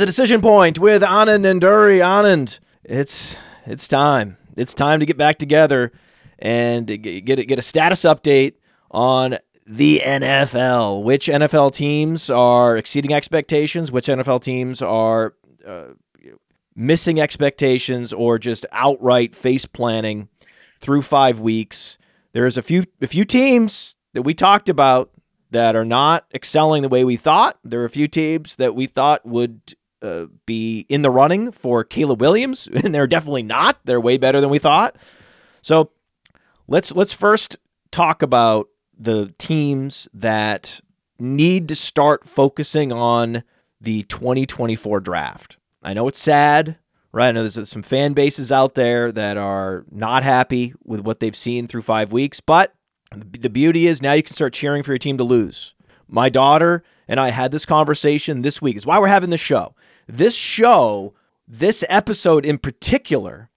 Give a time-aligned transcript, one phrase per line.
[0.00, 1.98] the decision point with Anand Nanduri.
[1.98, 4.38] Anand, it's it's time.
[4.56, 5.92] It's time to get back together
[6.38, 8.54] and get get a status update
[8.90, 9.36] on
[9.66, 11.04] the NFL.
[11.04, 13.92] Which NFL teams are exceeding expectations?
[13.92, 15.34] Which NFL teams are
[15.66, 15.88] uh,
[16.74, 20.30] missing expectations or just outright face planning
[20.80, 21.98] through five weeks?
[22.32, 25.10] There's a few a few teams that we talked about
[25.50, 27.58] that are not excelling the way we thought.
[27.62, 31.84] There are a few teams that we thought would uh, be in the running for
[31.84, 33.78] Caleb Williams, and they're definitely not.
[33.84, 34.96] They're way better than we thought.
[35.62, 35.90] So
[36.68, 37.58] let's let's first
[37.90, 38.68] talk about
[38.98, 40.80] the teams that
[41.18, 43.42] need to start focusing on
[43.80, 45.56] the 2024 draft.
[45.82, 46.76] I know it's sad,
[47.12, 47.28] right?
[47.28, 51.36] I know there's some fan bases out there that are not happy with what they've
[51.36, 52.74] seen through five weeks, but
[53.14, 55.74] the beauty is now you can start cheering for your team to lose.
[56.08, 58.76] My daughter and I had this conversation this week.
[58.76, 59.74] Is why we're having this show.
[60.10, 61.14] This show,
[61.46, 63.48] this episode in particular,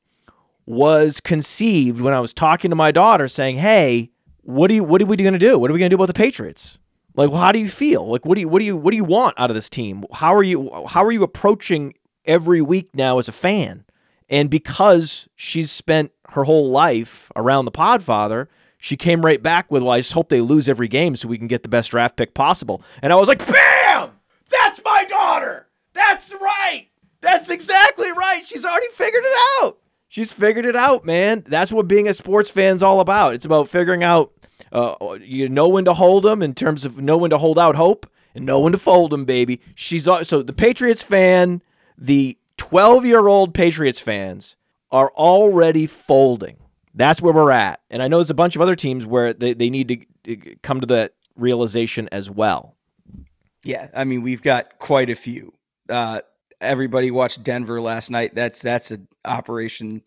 [0.65, 5.01] was conceived when I was talking to my daughter, saying, "Hey, what do you what
[5.01, 5.57] are we to do?
[5.57, 6.77] What are we to do about the Patriots?
[7.15, 8.07] Like, well, how do you feel?
[8.07, 10.05] Like, what do you what do you what do you want out of this team?
[10.13, 13.85] How are you how are you approaching every week now as a fan?"
[14.29, 19.81] And because she's spent her whole life around the Podfather, she came right back with,
[19.81, 22.15] "Well, I just hope they lose every game so we can get the best draft
[22.15, 24.11] pick possible." And I was like, "Bam!
[24.49, 25.67] That's my daughter.
[25.94, 26.88] That's right.
[27.22, 28.45] That's exactly right.
[28.45, 29.77] She's already figured it out.
[30.09, 31.44] She's figured it out, man.
[31.47, 33.33] That's what being a sports fan's all about.
[33.33, 34.31] It's about figuring out
[34.71, 37.75] uh, you know when to hold them in terms of know when to hold out
[37.75, 39.61] hope and know when to fold them, baby.
[39.75, 41.61] She's so the Patriots fan,
[41.97, 44.55] the 12 year old Patriots fans
[44.91, 46.58] are already folding
[46.94, 47.81] that's where we're at.
[47.89, 50.81] And I know there's a bunch of other teams where they, they need to come
[50.81, 52.75] to that realization as well.
[53.64, 55.54] Yeah, I mean we've got quite a few.
[55.93, 56.21] Uh,
[56.61, 58.36] everybody watched Denver last night.
[58.36, 60.02] That's that's an operation.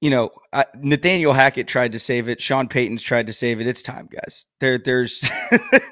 [0.00, 2.40] You know, uh, Nathaniel Hackett tried to save it.
[2.40, 3.66] Sean Payton's tried to save it.
[3.66, 4.46] It's time, guys.
[4.58, 5.28] There, there's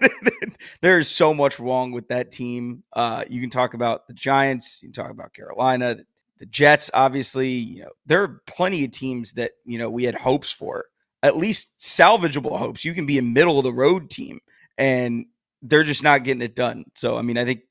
[0.83, 2.84] there's so much wrong with that team.
[2.95, 4.81] Uh, you can talk about the Giants.
[4.83, 6.06] You can talk about Carolina, the
[6.39, 10.15] the Jets, obviously, you know, there are plenty of teams that, you know, we had
[10.15, 10.87] hopes for,
[11.23, 12.85] at least salvageable hopes.
[12.85, 14.41] You can be a middle of the road team
[14.77, 15.27] and
[15.62, 16.85] they're just not getting it done.
[16.95, 17.62] So, I mean, I think,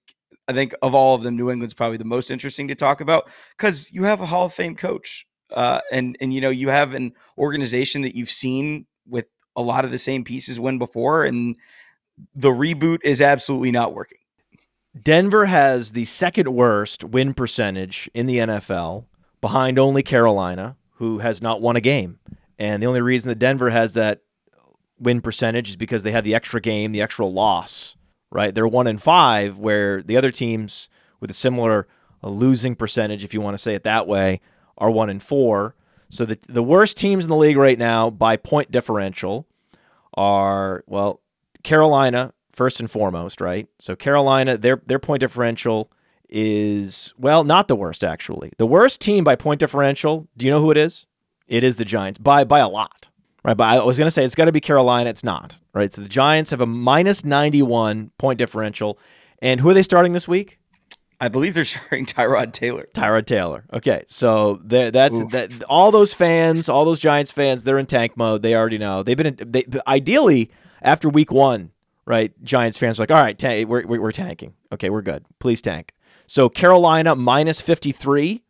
[0.48, 3.30] I think of all of them, New England's probably the most interesting to talk about
[3.58, 5.28] because you have a Hall of Fame coach.
[5.52, 9.26] Uh, and, and, you know, you have an organization that you've seen with
[9.56, 11.24] a lot of the same pieces win before.
[11.24, 11.58] And
[12.36, 14.18] the reboot is absolutely not working.
[15.02, 19.06] Denver has the second worst win percentage in the NFL,
[19.42, 22.20] behind only Carolina, who has not won a game.
[22.58, 24.22] And the only reason that Denver has that
[25.00, 27.97] win percentage is because they had the extra game, the extra loss,
[28.32, 28.54] right?
[28.54, 30.90] They're one in five, where the other teams
[31.20, 31.88] with a similar
[32.24, 34.42] uh, losing percentage, if you want to say it that way,
[34.78, 35.76] are one in four.
[36.10, 39.48] So the the worst teams in the league right now by point differential
[40.14, 41.22] are well
[41.64, 43.68] Carolina first and foremost, right?
[43.80, 45.92] So Carolina, their their point differential
[46.30, 48.52] is well, not the worst actually.
[48.58, 51.06] The worst team by point differential, do you know who it is?
[51.48, 53.10] It is the Giants by by a lot.
[53.48, 55.58] Right, but I was going to say it's got to be Carolina, it's not.
[55.74, 55.92] Right?
[55.94, 59.00] So the Giants have a minus 91 point differential.
[59.42, 60.60] And who are they starting this week?
[61.20, 62.88] I believe they're starting Tyrod Taylor.
[62.94, 63.64] Tyrod Taylor.
[63.74, 65.64] Okay, so that's that.
[65.70, 68.44] All those fans, all those Giants fans, they're in tank mode.
[68.44, 69.02] They already know.
[69.02, 70.52] They've been in, they, ideally
[70.84, 71.72] after week one
[72.08, 72.32] right?
[72.42, 74.54] Giants fans are like, all right, ta- we're, we're tanking.
[74.72, 75.26] Okay, we're good.
[75.40, 75.94] Please tank.
[76.26, 78.44] So Carolina minus 53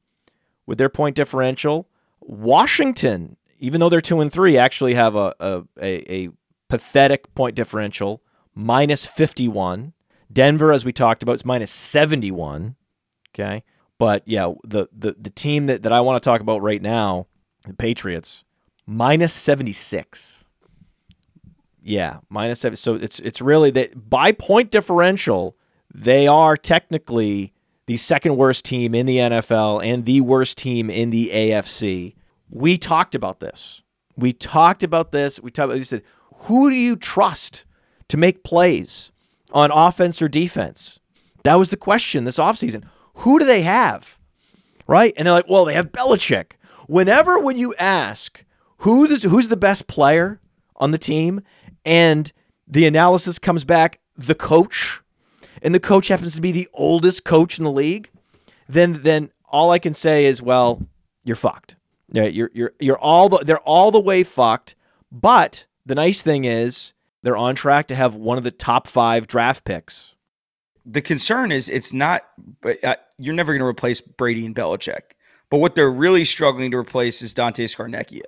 [0.67, 1.89] with their point differential.
[2.21, 6.29] Washington, even though they're two and three, actually have a, a, a, a
[6.69, 8.21] pathetic point differential,
[8.53, 9.93] minus 51.
[10.31, 12.75] Denver, as we talked about, is minus 71.
[13.33, 13.63] Okay.
[13.97, 17.27] But yeah, the, the, the team that, that I want to talk about right now,
[17.65, 18.43] the Patriots,
[18.85, 20.45] minus 76.
[21.87, 22.75] Yeah, minus seven.
[22.75, 25.55] So it's it's really that by point differential,
[25.93, 27.53] they are technically
[27.85, 32.15] the second worst team in the NFL and the worst team in the AFC.
[32.49, 33.81] We talked about this.
[34.15, 35.39] We talked about this.
[35.39, 35.73] We talked.
[35.73, 36.03] We said,
[36.41, 37.65] who do you trust
[38.09, 39.11] to make plays
[39.51, 40.99] on offense or defense?
[41.43, 42.83] That was the question this offseason.
[43.15, 44.19] Who do they have?
[44.85, 45.13] Right?
[45.17, 46.53] And they're like, well, they have Belichick.
[46.87, 48.43] Whenever when you ask
[48.79, 50.39] who's who's the best player
[50.75, 51.41] on the team,
[51.85, 52.31] and
[52.67, 55.01] the analysis comes back the coach,
[55.61, 58.09] and the coach happens to be the oldest coach in the league,
[58.67, 60.81] then then all I can say is, well,
[61.23, 61.76] you're fucked.
[62.11, 64.75] You're you're you're all the, they're all the way fucked.
[65.11, 66.93] But the nice thing is
[67.23, 70.15] they're on track to have one of the top five draft picks.
[70.85, 72.23] the concern is it's not.
[72.83, 75.01] Uh, you're never going to replace Brady and Belichick.
[75.49, 78.23] But what they're really struggling to replace is Dante Scarnecchia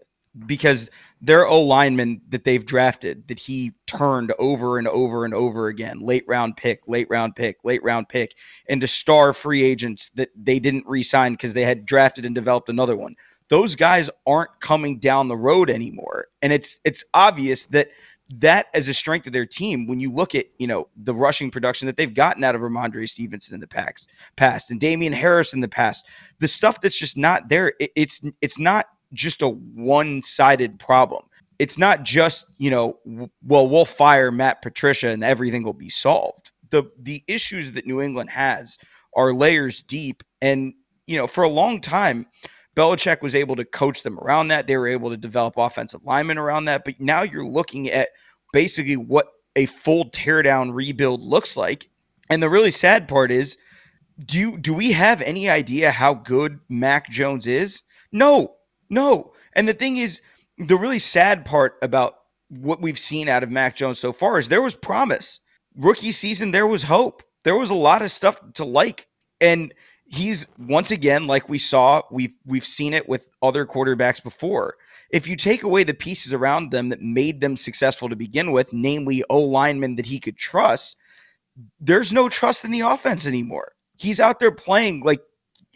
[0.45, 0.89] because
[1.21, 5.99] their O lineman that they've drafted that he turned over and over and over again,
[6.01, 8.35] late round pick, late round pick, late round pick,
[8.67, 12.95] into star free agents that they didn't re-sign because they had drafted and developed another
[12.95, 13.15] one.
[13.49, 17.89] Those guys aren't coming down the road anymore, and it's it's obvious that
[18.35, 19.87] that as a strength of their team.
[19.87, 23.09] When you look at you know the rushing production that they've gotten out of Rhamondre
[23.09, 26.05] Stevenson in the past past and Damien Harris in the past
[26.39, 31.23] the stuff that's just not there it, it's it's not just a one-sided problem.
[31.57, 32.99] It's not just you know
[33.43, 36.53] well we'll fire Matt Patricia and everything will be solved.
[36.69, 38.77] The the issues that New England has
[39.15, 40.23] are layers deep.
[40.41, 40.73] And
[41.07, 42.27] you know for a long time
[42.79, 44.65] Belichick was able to coach them around that.
[44.65, 46.85] They were able to develop offensive linemen around that.
[46.85, 48.07] But now you're looking at
[48.53, 49.27] basically what
[49.57, 51.89] a full teardown rebuild looks like.
[52.29, 53.57] And the really sad part is,
[54.25, 57.83] do you, do we have any idea how good Mac Jones is?
[58.13, 58.55] No,
[58.89, 59.33] no.
[59.53, 60.21] And the thing is,
[60.57, 62.15] the really sad part about
[62.47, 65.41] what we've seen out of Mac Jones so far is there was promise.
[65.75, 67.23] Rookie season, there was hope.
[67.43, 69.07] There was a lot of stuff to like.
[69.41, 69.73] And
[70.09, 74.75] he's once again like we saw we've we've seen it with other quarterbacks before.
[75.11, 78.73] If you take away the pieces around them that made them successful to begin with
[78.73, 80.97] namely o linemen that he could trust
[81.79, 83.73] there's no trust in the offense anymore.
[83.97, 85.21] He's out there playing like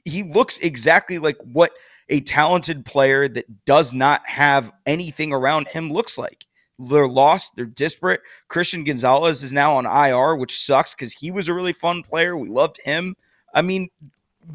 [0.06, 1.71] he looks exactly like what
[2.09, 6.45] a talented player that does not have anything around him looks like.
[6.80, 8.21] They're lost they're disparate.
[8.47, 12.35] Christian gonzalez is now on ir which sucks because he was a really fun player.
[12.38, 13.15] We loved him.
[13.53, 13.89] I mean,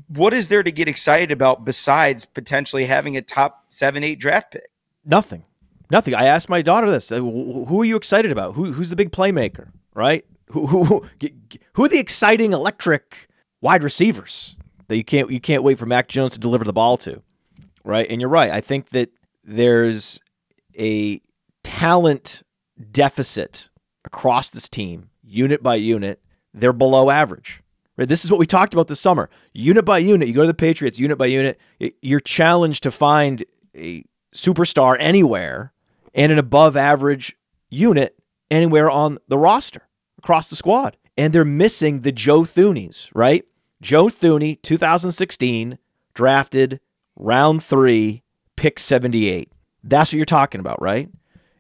[0.09, 4.53] what is there to get excited about besides potentially having a top seven, eight draft
[4.53, 4.71] pick?
[5.05, 5.45] Nothing.
[5.91, 6.15] Nothing.
[6.15, 7.09] I asked my daughter this.
[7.09, 8.55] Who are you excited about?
[8.55, 9.71] Who, who's the big playmaker?
[9.95, 10.25] Right?
[10.51, 11.07] Who, who,
[11.75, 13.29] who are the exciting electric
[13.61, 14.59] wide receivers
[14.89, 17.23] that you can't you can't wait for Mac Jones to deliver the ball to?
[17.85, 18.07] Right?
[18.09, 18.51] And you're right.
[18.51, 19.11] I think that
[19.45, 20.21] there's
[20.79, 21.21] a
[21.65, 22.43] talent
[22.91, 23.69] deficit
[24.05, 26.21] across this team, unit by unit.
[26.53, 27.63] They're below average.
[27.99, 28.09] Right?
[28.09, 29.29] This is what we talked about this summer.
[29.53, 31.59] Unit by unit, you go to the Patriots, unit by unit,
[32.01, 35.73] you're challenged to find a superstar anywhere
[36.15, 37.37] and an above average
[37.69, 38.17] unit
[38.51, 40.97] anywhere on the roster across the squad.
[41.17, 43.45] And they're missing the Joe Thuneys, right?
[43.83, 45.79] Joe Thuney, 2016,
[46.15, 46.81] drafted
[47.17, 48.23] round three,
[48.55, 49.51] pick 78.
[49.83, 51.09] That's what you're talking about, right?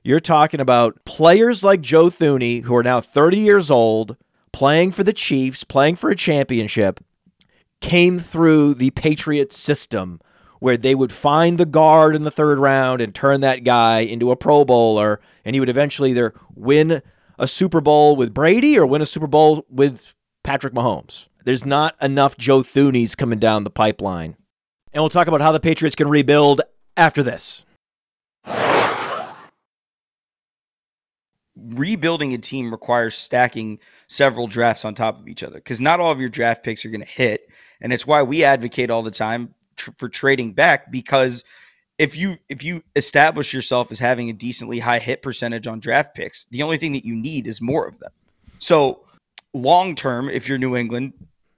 [0.04, 4.16] You're talking about players like Joe Thuney, who are now 30 years old,
[4.52, 7.00] playing for the Chiefs, playing for a championship,
[7.80, 10.20] came through the Patriots system
[10.60, 14.30] where they would find the guard in the third round and turn that guy into
[14.30, 17.02] a Pro Bowler, and he would eventually either win
[17.38, 21.28] a Super Bowl with Brady or win a Super Bowl with Patrick Mahomes.
[21.44, 24.36] There's not enough Joe Thuneys coming down the pipeline.
[24.92, 26.60] And we'll talk about how the Patriots can rebuild
[26.96, 27.64] after this.
[31.68, 36.10] Rebuilding a team requires stacking several drafts on top of each other because not all
[36.10, 37.48] of your draft picks are going to hit
[37.80, 41.44] and it's why we advocate all the time tr- for trading back because
[41.98, 46.14] if you if you establish yourself as having a decently high hit percentage on draft
[46.14, 48.12] picks the only thing that you need is more of them.
[48.58, 49.04] So
[49.54, 51.12] long term if you're new england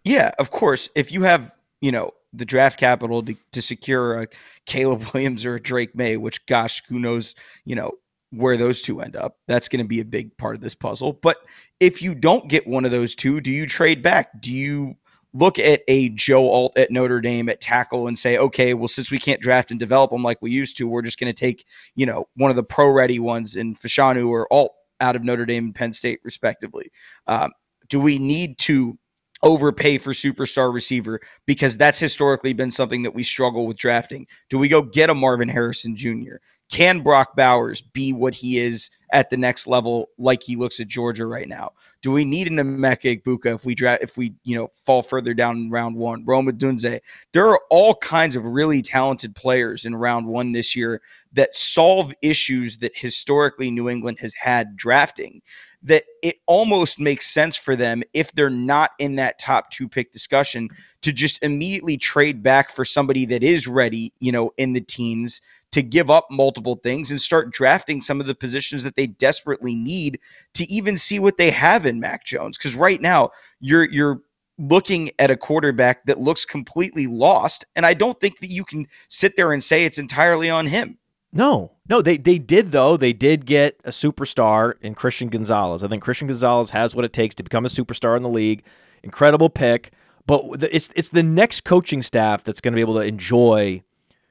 [0.05, 4.29] yeah of course if you have you know the draft capital to, to secure a
[4.65, 7.35] caleb williams or a drake May, which gosh who knows
[7.65, 7.93] you know
[8.31, 9.37] where those two end up.
[9.47, 11.15] That's going to be a big part of this puzzle.
[11.15, 11.39] But
[11.81, 14.41] if you don't get one of those two, do you trade back?
[14.41, 14.97] Do you
[15.33, 19.11] look at a Joe Alt at Notre Dame at tackle and say, okay, well, since
[19.11, 21.65] we can't draft and develop them like we used to, we're just going to take,
[21.95, 25.47] you know, one of the pro ready ones in Fashanu or Alt out of Notre
[25.47, 26.91] Dame and Penn State, respectively.
[27.27, 27.53] Um,
[27.89, 28.99] do we need to
[29.43, 34.27] overpay for superstar receiver because that's historically been something that we struggle with drafting?
[34.49, 36.37] Do we go get a Marvin Harrison Jr.?
[36.71, 40.87] Can Brock Bowers be what he is at the next level, like he looks at
[40.87, 41.73] Georgia right now?
[42.01, 45.35] Do we need an Emeka Egbuka if we draft if we you know fall further
[45.35, 46.25] down in round one?
[46.25, 47.01] Rome Odunze.
[47.33, 52.15] There are all kinds of really talented players in round one this year that solve
[52.23, 55.43] issues that historically New England has had drafting.
[55.83, 60.13] That it almost makes sense for them if they're not in that top two pick
[60.13, 60.69] discussion
[61.01, 65.41] to just immediately trade back for somebody that is ready, you know, in the teens
[65.73, 69.75] to give up multiple things and start drafting some of the positions that they desperately
[69.75, 70.19] need
[70.55, 72.59] to even see what they have in Mac Jones.
[72.59, 74.21] Because right now, you're you're
[74.59, 78.87] looking at a quarterback that looks completely lost, and I don't think that you can
[79.09, 80.99] sit there and say it's entirely on him.
[81.33, 82.97] No, no, they they did though.
[82.97, 85.85] They did get a superstar in Christian Gonzalez.
[85.85, 88.65] I think Christian Gonzalez has what it takes to become a superstar in the league.
[89.03, 89.93] incredible pick.
[90.27, 93.83] But it's it's the next coaching staff that's going to be able to enjoy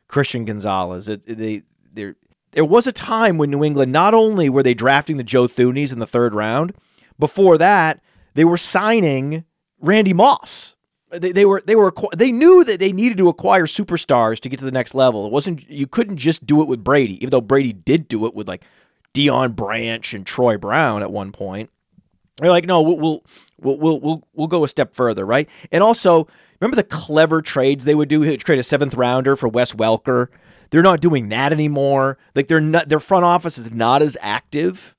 [0.09, 1.07] Christian Gonzalez.
[1.07, 1.61] It, they
[1.93, 2.17] there
[2.51, 5.93] there was a time when New England not only were they drafting the Joe Thuneys
[5.93, 6.73] in the third round,
[7.17, 8.01] before that
[8.33, 9.45] they were signing
[9.79, 10.75] Randy Moss.
[11.11, 14.59] They, they were they were they knew that they needed to acquire superstars to get
[14.59, 15.25] to the next level.
[15.25, 18.35] It wasn't you couldn't just do it with Brady, even though Brady did do it
[18.35, 18.63] with like
[19.13, 21.69] Deion Branch and Troy Brown at one point.
[22.37, 23.23] They're like, no, we'll we'll
[23.59, 25.49] we'll we'll we'll go a step further, right?
[25.71, 26.27] And also,
[26.59, 28.37] remember the clever trades they would do?
[28.37, 30.27] Trade a seventh rounder for Wes Welker.
[30.69, 32.17] They're not doing that anymore.
[32.35, 34.95] Like they're not their front office is not as active,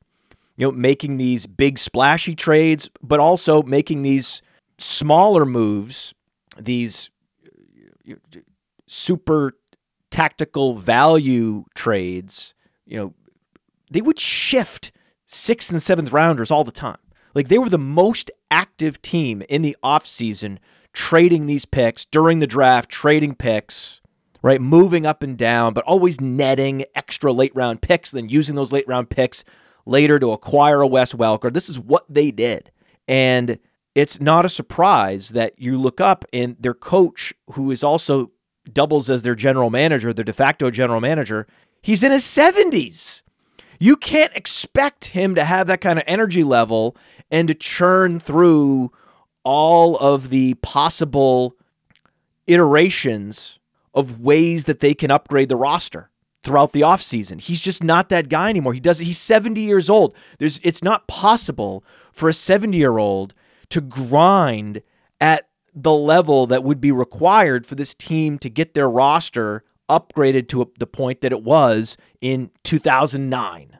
[0.56, 4.42] you know, making these big splashy trades, but also making these
[4.78, 6.14] smaller moves,
[6.58, 7.10] these
[8.10, 8.14] uh,
[8.86, 9.56] super
[10.10, 12.54] tactical value trades.
[12.84, 13.14] You know,
[13.90, 14.90] they would shift
[15.24, 16.98] sixth and seventh rounders all the time.
[17.34, 20.58] Like they were the most active team in the offseason
[20.92, 24.00] trading these picks during the draft, trading picks,
[24.42, 24.60] right?
[24.60, 28.88] Moving up and down, but always netting extra late round picks, then using those late
[28.88, 29.44] round picks
[29.86, 31.52] later to acquire a Wes Welker.
[31.52, 32.70] This is what they did.
[33.08, 33.58] And
[33.94, 38.30] it's not a surprise that you look up and their coach, who is also
[38.72, 41.46] doubles as their general manager, their de facto general manager,
[41.82, 43.22] he's in his 70s.
[43.78, 46.96] You can't expect him to have that kind of energy level
[47.30, 48.92] and to churn through
[49.44, 51.56] all of the possible
[52.46, 53.58] iterations
[53.94, 56.10] of ways that they can upgrade the roster
[56.42, 57.40] throughout the offseason.
[57.40, 58.72] He's just not that guy anymore.
[58.72, 60.14] He does he's 70 years old.
[60.38, 63.34] There's it's not possible for a 70-year-old
[63.70, 64.82] to grind
[65.20, 70.48] at the level that would be required for this team to get their roster upgraded
[70.48, 73.78] to the point that it was in 2009.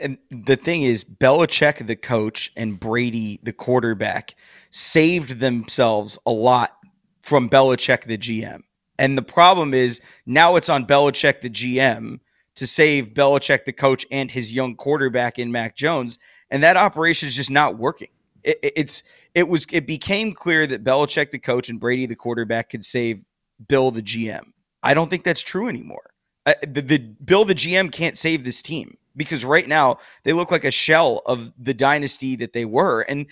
[0.00, 4.34] And the thing is, Belichick, the coach, and Brady, the quarterback,
[4.70, 6.76] saved themselves a lot
[7.22, 8.62] from Belichick, the GM.
[8.98, 12.20] And the problem is now it's on Belichick, the GM,
[12.54, 16.18] to save Belichick, the coach, and his young quarterback in Mac Jones.
[16.50, 18.08] And that operation is just not working.
[18.44, 19.02] It, it's
[19.34, 23.24] it was it became clear that Belichick, the coach, and Brady, the quarterback, could save
[23.68, 24.52] Bill, the GM.
[24.82, 26.10] I don't think that's true anymore.
[26.46, 30.50] Uh, the, the Bill, the GM, can't save this team because right now they look
[30.50, 33.02] like a shell of the dynasty that they were.
[33.02, 33.26] And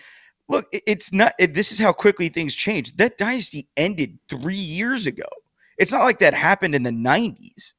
[0.49, 1.35] look, it's not.
[1.39, 2.97] It, this is how quickly things change.
[2.97, 5.27] That dynasty ended three years ago.
[5.79, 7.75] It's not like that happened in the '90s.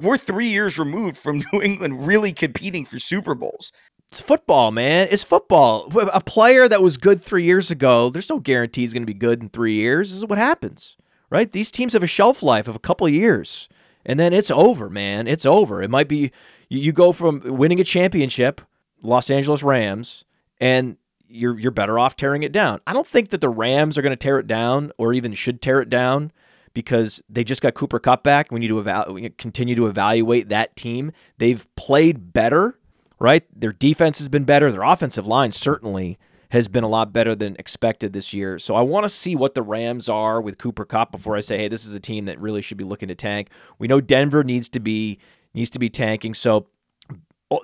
[0.00, 3.72] We're three years removed from New England really competing for Super Bowls.
[4.08, 5.08] It's football, man.
[5.10, 5.90] It's football.
[6.12, 9.14] A player that was good three years ago, there's no guarantee he's going to be
[9.14, 10.10] good in three years.
[10.10, 10.98] This is what happens,
[11.30, 11.50] right?
[11.50, 13.70] These teams have a shelf life of a couple of years,
[14.04, 15.26] and then it's over, man.
[15.26, 15.82] It's over.
[15.82, 16.30] It might be
[16.68, 18.60] you go from winning a championship,
[19.02, 20.24] Los Angeles Rams,
[20.60, 20.96] and
[21.32, 22.80] you're you're better off tearing it down.
[22.86, 25.60] I don't think that the Rams are going to tear it down or even should
[25.60, 26.32] tear it down
[26.74, 28.50] because they just got Cooper Kupp back.
[28.50, 31.12] We need to evaluate, continue to evaluate that team.
[31.38, 32.78] They've played better
[33.22, 33.44] right?
[33.54, 34.72] Their defense has been better.
[34.72, 36.18] Their offensive line certainly
[36.50, 38.58] has been a lot better than expected this year.
[38.58, 41.56] So I want to see what the Rams are with Cooper Kupp before I say,
[41.56, 43.48] hey, this is a team that really should be looking to tank.
[43.78, 45.20] We know Denver needs to be
[45.54, 46.34] needs to be tanking.
[46.34, 46.66] So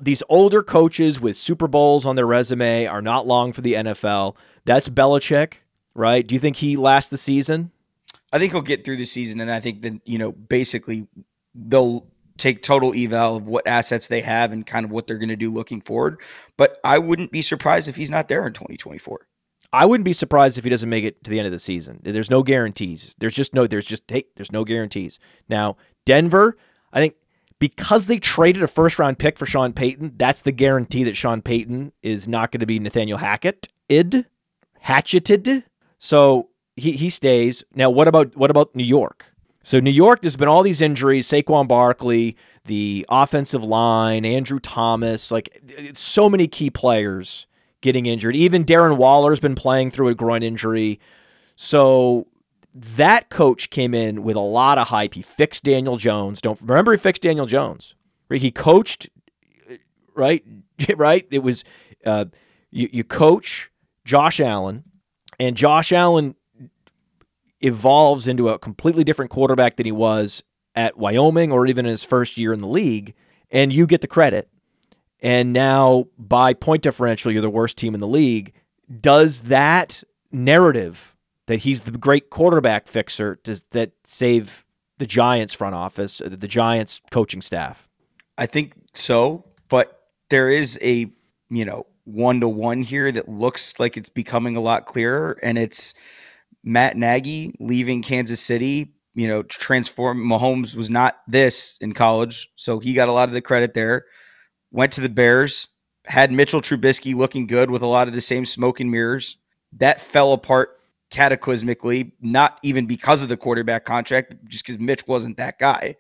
[0.01, 4.37] these older coaches with Super Bowls on their resume are not long for the NFL.
[4.65, 5.55] That's Belichick,
[5.95, 6.27] right?
[6.27, 7.71] Do you think he lasts the season?
[8.33, 11.07] I think he'll get through the season, and I think that you know basically
[11.55, 15.29] they'll take total eval of what assets they have and kind of what they're going
[15.29, 16.21] to do looking forward.
[16.57, 19.27] But I wouldn't be surprised if he's not there in 2024.
[19.73, 22.01] I wouldn't be surprised if he doesn't make it to the end of the season.
[22.03, 23.15] There's no guarantees.
[23.19, 23.67] There's just no.
[23.67, 24.25] There's just hey.
[24.37, 25.19] There's no guarantees.
[25.49, 25.77] Now
[26.07, 26.57] Denver,
[26.93, 27.17] I think
[27.59, 31.43] because they traded a first round pick for Sean Payton, that's the guarantee that Sean
[31.43, 34.27] Payton is not going to be Nathaniel Hackett id
[34.81, 35.65] hatcheted.
[35.99, 37.65] So he he stays.
[37.75, 39.27] Now what about what about New York?
[39.63, 41.29] So New York, there's been all these injuries.
[41.29, 45.61] Saquon Barkley, the offensive line, Andrew Thomas, like
[45.93, 47.47] so many key players
[47.81, 48.35] getting injured.
[48.35, 51.01] Even Darren Waller's been playing through a groin injury.
[51.57, 52.27] So
[52.75, 55.15] that coach came in with a lot of hype.
[55.15, 56.41] He fixed Daniel Jones.
[56.41, 57.95] Don't remember he fixed Daniel Jones.
[58.31, 59.09] He coached,
[60.15, 60.45] right?
[60.97, 61.27] Right.
[61.33, 61.65] It was
[62.07, 62.27] uh,
[62.71, 63.69] you, you coach
[64.05, 64.85] Josh Allen,
[65.41, 66.37] and Josh Allen
[67.61, 70.45] evolves into a completely different quarterback than he was
[70.77, 73.15] at Wyoming or even in his first year in the league,
[73.51, 74.49] and you get the credit.
[75.21, 78.53] And now, by point differential, you're the worst team in the league.
[79.01, 81.17] Does that narrative
[81.49, 84.67] that he's the great quarterback fixer does that save
[84.99, 87.89] the Giants front office, uh, the Giants coaching staff?
[88.37, 91.11] I think so, but there is a
[91.51, 95.57] you know one to one here that looks like it's becoming a lot clearer, and
[95.57, 95.95] it's
[96.63, 98.93] Matt Nagy leaving Kansas City.
[99.15, 103.35] You know, transform Mahomes was not this in college, so he got a lot of
[103.35, 104.05] the credit there.
[104.71, 105.67] Went to the Bears,
[106.05, 109.39] had Mitchell Trubisky looking good with a lot of the same smoke and mirrors.
[109.73, 110.78] That fell apart
[111.11, 115.97] cataclysmically, not even because of the quarterback contract, just because Mitch wasn't that guy.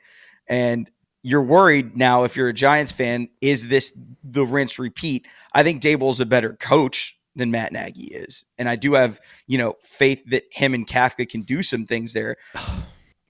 [0.46, 0.90] And
[1.22, 5.26] you're worried now if you're a Giants fan, is this the rinse repeat?
[5.52, 8.44] I think Daboll's a better coach than Matt Nagy is.
[8.58, 12.12] And I do have, you know, faith that him and Kafka can do some things
[12.12, 12.36] there.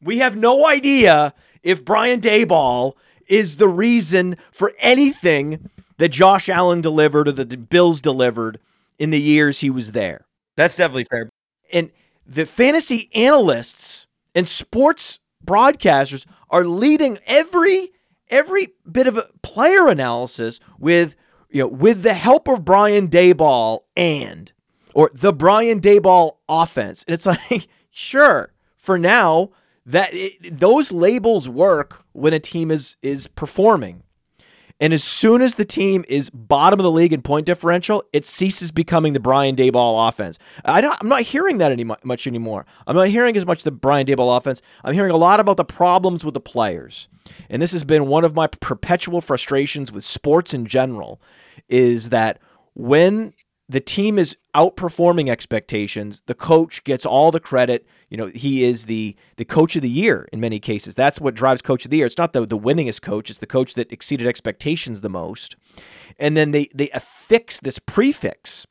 [0.01, 2.93] We have no idea if Brian Daboll
[3.29, 8.61] is the reason for anything that Josh Allen delivered or that the Bills delivered
[9.01, 10.27] in the years he was there.
[10.57, 11.31] That's definitely fair.
[11.73, 11.91] And
[12.27, 17.93] the fantasy analysts and sports broadcasters are leading every
[18.31, 21.17] every bit of player analysis with
[21.51, 24.53] you know with the help of Brian Daboll and
[24.95, 27.05] or the Brian Daboll offense.
[27.07, 29.51] And it's like sure for now
[29.87, 34.03] that it, those labels work when a team is is performing.
[34.81, 38.25] And as soon as the team is bottom of the league in point differential, it
[38.25, 40.39] ceases becoming the Brian Daboll offense.
[40.65, 42.65] I I'm not hearing that any much anymore.
[42.87, 44.63] I'm not hearing as much the Brian Daboll offense.
[44.85, 47.09] I'm hearing a lot about the problems with the players.
[47.51, 51.21] And this has been one of my perpetual frustrations with sports in general
[51.69, 52.41] is that
[52.75, 53.35] when
[53.69, 56.23] the team is outperforming expectations.
[56.27, 57.87] The coach gets all the credit.
[58.09, 60.95] You know, he is the the coach of the year in many cases.
[60.95, 62.07] That's what drives coach of the year.
[62.07, 65.57] It's not the the winningest coach, it's the coach that exceeded expectations the most.
[66.19, 68.67] And then they they affix this prefix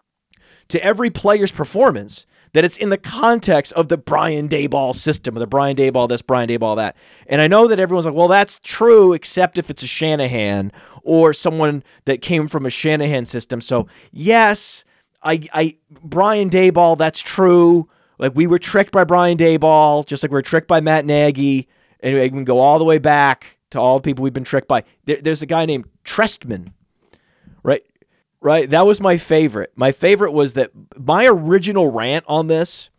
[0.70, 5.40] to every player's performance that it's in the context of the Brian Daboll system or
[5.40, 6.96] the Brian Daboll this, Brian Daboll that.
[7.28, 10.72] And I know that everyone's like, well, that's true, except if it's a Shanahan
[11.04, 13.62] or someone that came from a Shanahan system.
[13.62, 14.86] So, yes,
[15.28, 17.90] I, I Brian Daboll, that's true.
[18.18, 21.68] Like we were tricked by Brian Daboll, just like we are tricked by Matt Nagy.
[22.00, 24.68] And we can go all the way back to all the people we've been tricked
[24.68, 24.84] by.
[25.06, 26.74] There, there's a guy named Trestman,
[27.64, 27.84] right?
[28.40, 28.70] Right.
[28.70, 29.74] That was my favorite.
[29.76, 32.90] My favorite was that my original rant on this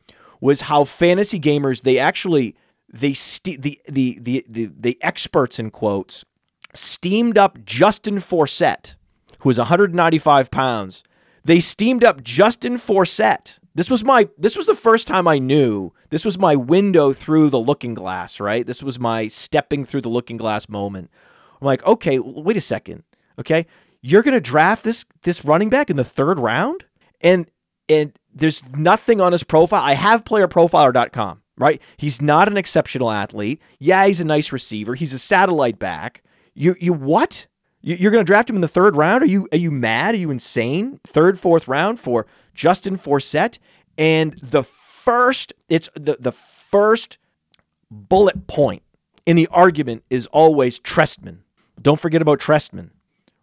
[0.40, 2.56] was how fantasy gamers they actually
[2.92, 6.24] they st- the, the the the the experts in quotes
[6.74, 8.94] steamed up Justin Forsett,
[9.40, 11.02] who is 195 pounds,
[11.48, 13.58] they steamed up Justin Forsett.
[13.74, 15.94] This was my this was the first time I knew.
[16.10, 18.66] This was my window through the looking glass, right?
[18.66, 21.10] This was my stepping through the looking glass moment.
[21.58, 23.04] I'm like, "Okay, wait a second.
[23.38, 23.66] Okay?
[24.02, 26.84] You're going to draft this this running back in the 3rd round?"
[27.22, 27.50] And
[27.88, 29.82] and there's nothing on his profile.
[29.82, 31.80] I have playerprofiler.com, right?
[31.96, 33.58] He's not an exceptional athlete.
[33.78, 34.96] Yeah, he's a nice receiver.
[34.96, 36.22] He's a satellite back.
[36.52, 37.46] You you what?
[37.80, 39.22] You're going to draft him in the third round?
[39.22, 40.14] Are you are you mad?
[40.14, 41.00] Are you insane?
[41.04, 43.58] Third, fourth round for Justin Forsett,
[43.96, 47.18] and the first it's the the first
[47.90, 48.82] bullet point
[49.26, 51.38] in the argument is always Trestman.
[51.80, 52.90] Don't forget about Trestman,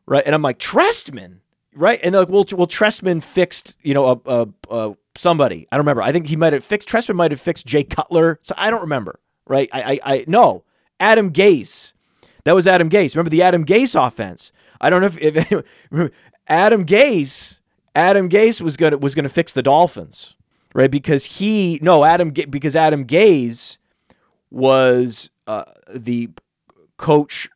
[0.05, 0.23] right?
[0.25, 1.39] And I'm like Trestman,
[1.73, 1.99] right?
[2.03, 5.67] And they're like, well, well, Trestman fixed you know a, a, a somebody.
[5.71, 6.03] I don't remember.
[6.03, 8.39] I think he might have fixed Trestman might have fixed Jay Cutler.
[8.41, 9.69] So I don't remember, right?
[9.71, 10.65] I I, I no
[10.99, 11.93] Adam Gase
[12.45, 13.15] that was Adam Gase.
[13.15, 14.51] Remember the Adam Gase offense?
[14.79, 15.63] I don't know if, if
[16.47, 17.59] Adam Gase,
[17.93, 20.35] Adam Gase was gonna was gonna fix the Dolphins,
[20.73, 20.89] right?
[20.89, 23.77] Because he no Adam because Adam Gase
[24.51, 26.29] was uh, the
[26.97, 27.49] coach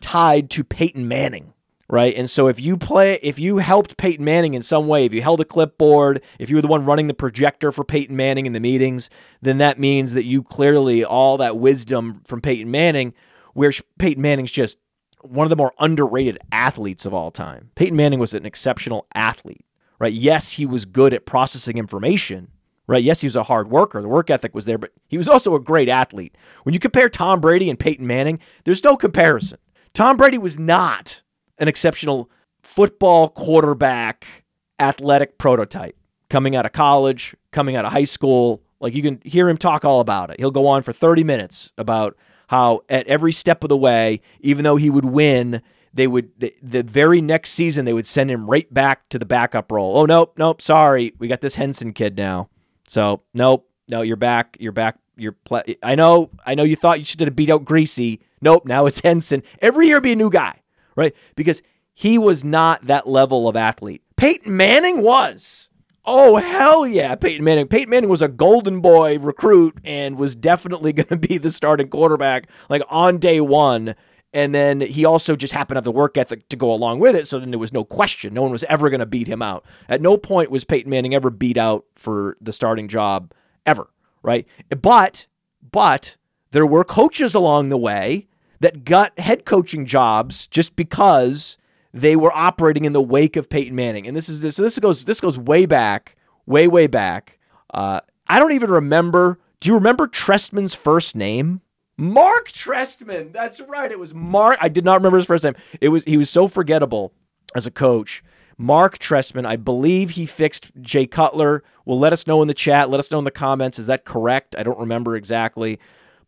[0.00, 1.54] tied to Peyton Manning,
[1.88, 2.14] right?
[2.14, 5.22] And so if you play, if you helped Peyton Manning in some way, if you
[5.22, 8.52] held a clipboard, if you were the one running the projector for Peyton Manning in
[8.52, 9.08] the meetings,
[9.40, 13.14] then that means that you clearly all that wisdom from Peyton Manning
[13.54, 14.78] where Peyton Manning's just
[15.22, 17.70] one of the more underrated athletes of all time.
[17.74, 19.64] Peyton Manning was an exceptional athlete,
[19.98, 20.12] right?
[20.12, 22.48] Yes, he was good at processing information,
[22.86, 23.02] right?
[23.02, 24.00] Yes, he was a hard worker.
[24.00, 26.36] The work ethic was there, but he was also a great athlete.
[26.62, 29.58] When you compare Tom Brady and Peyton Manning, there's no comparison.
[29.92, 31.22] Tom Brady was not
[31.58, 32.30] an exceptional
[32.62, 34.44] football quarterback
[34.78, 35.96] athletic prototype
[36.30, 38.62] coming out of college, coming out of high school.
[38.80, 40.40] Like you can hear him talk all about it.
[40.40, 42.16] He'll go on for 30 minutes about
[42.50, 45.62] how at every step of the way, even though he would win,
[45.94, 49.24] they would the, the very next season they would send him right back to the
[49.24, 49.96] backup role.
[49.96, 52.48] Oh nope, nope, sorry, we got this Henson kid now.
[52.88, 55.30] So nope, no, you're back, you're back, you're.
[55.30, 58.18] Play- I know, I know, you thought you should have beat out Griese.
[58.40, 59.44] Nope, now it's Henson.
[59.60, 60.60] Every year be a new guy,
[60.96, 61.14] right?
[61.36, 61.62] Because
[61.94, 64.02] he was not that level of athlete.
[64.16, 65.69] Peyton Manning was.
[66.12, 67.68] Oh, hell yeah, Peyton Manning.
[67.68, 71.86] Peyton Manning was a golden boy recruit and was definitely going to be the starting
[71.86, 73.94] quarterback like on day one.
[74.32, 77.14] And then he also just happened to have the work ethic to go along with
[77.14, 77.28] it.
[77.28, 78.34] So then there was no question.
[78.34, 79.64] No one was ever going to beat him out.
[79.88, 83.32] At no point was Peyton Manning ever beat out for the starting job
[83.64, 83.88] ever,
[84.20, 84.48] right?
[84.68, 85.28] But,
[85.70, 86.16] but
[86.50, 88.26] there were coaches along the way
[88.58, 91.56] that got head coaching jobs just because
[91.92, 94.06] they were operating in the wake of Peyton Manning.
[94.06, 94.56] And this is this.
[94.56, 97.38] So this goes this goes way back, way way back.
[97.72, 99.38] Uh, I don't even remember.
[99.60, 101.60] Do you remember Trestman's first name?
[101.96, 103.32] Mark Trestman.
[103.32, 103.90] That's right.
[103.90, 104.56] It was Mark.
[104.60, 105.54] I did not remember his first name.
[105.80, 107.12] It was he was so forgettable
[107.54, 108.22] as a coach.
[108.56, 109.46] Mark Trestman.
[109.46, 111.62] I believe he fixed Jay Cutler.
[111.84, 112.88] Will let us know in the chat.
[112.88, 113.78] Let us know in the comments.
[113.78, 114.54] Is that correct?
[114.56, 115.78] I don't remember exactly,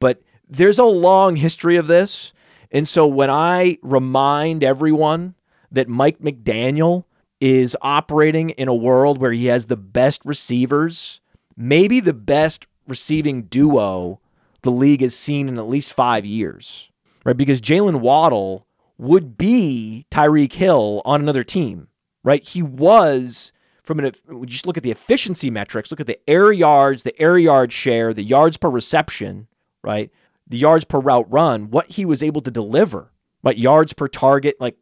[0.00, 2.32] but there's a long history of this.
[2.70, 5.34] And so when I remind everyone
[5.72, 7.04] that Mike McDaniel
[7.40, 11.20] is operating in a world where he has the best receivers,
[11.56, 14.20] maybe the best receiving duo
[14.62, 16.90] the league has seen in at least five years,
[17.24, 17.36] right?
[17.36, 18.64] Because Jalen Waddle
[18.96, 21.88] would be Tyreek Hill on another team,
[22.22, 22.46] right?
[22.46, 24.12] He was from an
[24.46, 28.14] just look at the efficiency metrics, look at the air yards, the air yard share,
[28.14, 29.48] the yards per reception,
[29.82, 30.10] right?
[30.46, 33.10] The yards per route run, what he was able to deliver,
[33.42, 33.58] right?
[33.58, 34.76] Yards per target, like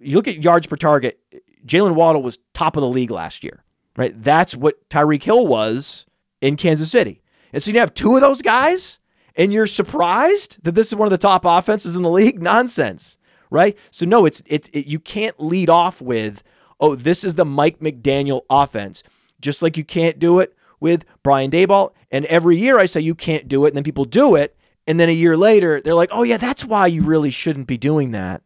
[0.00, 1.20] you look at yards per target,
[1.66, 3.64] Jalen Waddle was top of the league last year,
[3.96, 4.12] right?
[4.20, 6.06] That's what Tyreek Hill was
[6.40, 7.22] in Kansas City.
[7.52, 8.98] And so you have two of those guys
[9.38, 12.42] and you're surprised that this is one of the top offenses in the league?
[12.42, 13.16] Nonsense,
[13.50, 13.78] right?
[13.90, 16.42] So no, it's it's it, you can't lead off with,
[16.80, 19.02] "Oh, this is the Mike McDaniel offense."
[19.40, 21.92] Just like you can't do it with Brian Daboll.
[22.10, 24.56] and every year I say you can't do it and then people do it,
[24.86, 27.78] and then a year later they're like, "Oh yeah, that's why you really shouldn't be
[27.78, 28.42] doing that."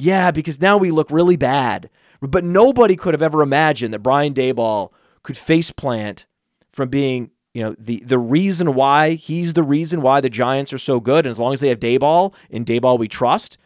[0.00, 1.90] Yeah, because now we look really bad.
[2.20, 4.90] But nobody could have ever imagined that Brian Daboll
[5.22, 6.26] could face plant
[6.72, 10.78] from being, you know, the the reason why he's the reason why the Giants are
[10.78, 11.26] so good.
[11.26, 13.56] And as long as they have Daboll and Daboll we trust,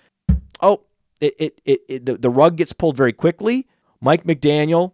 [0.60, 0.82] oh,
[1.20, 3.66] it it, it, it the, the rug gets pulled very quickly.
[4.00, 4.92] Mike McDaniel,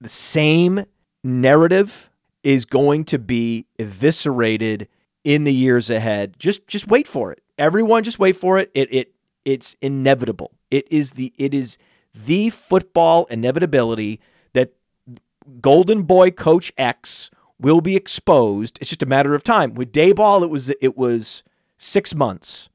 [0.00, 0.84] the same
[1.22, 2.10] narrative
[2.42, 4.88] is going to be eviscerated
[5.24, 6.36] in the years ahead.
[6.38, 7.42] Just just wait for it.
[7.58, 8.70] Everyone just wait for it.
[8.74, 10.52] It it it's inevitable.
[10.74, 11.78] It is the it is
[12.12, 14.20] the football inevitability
[14.54, 14.72] that
[15.60, 18.76] Golden Boy Coach X will be exposed.
[18.80, 19.74] It's just a matter of time.
[19.74, 21.44] With Daboll, it was it was
[21.76, 22.70] six months.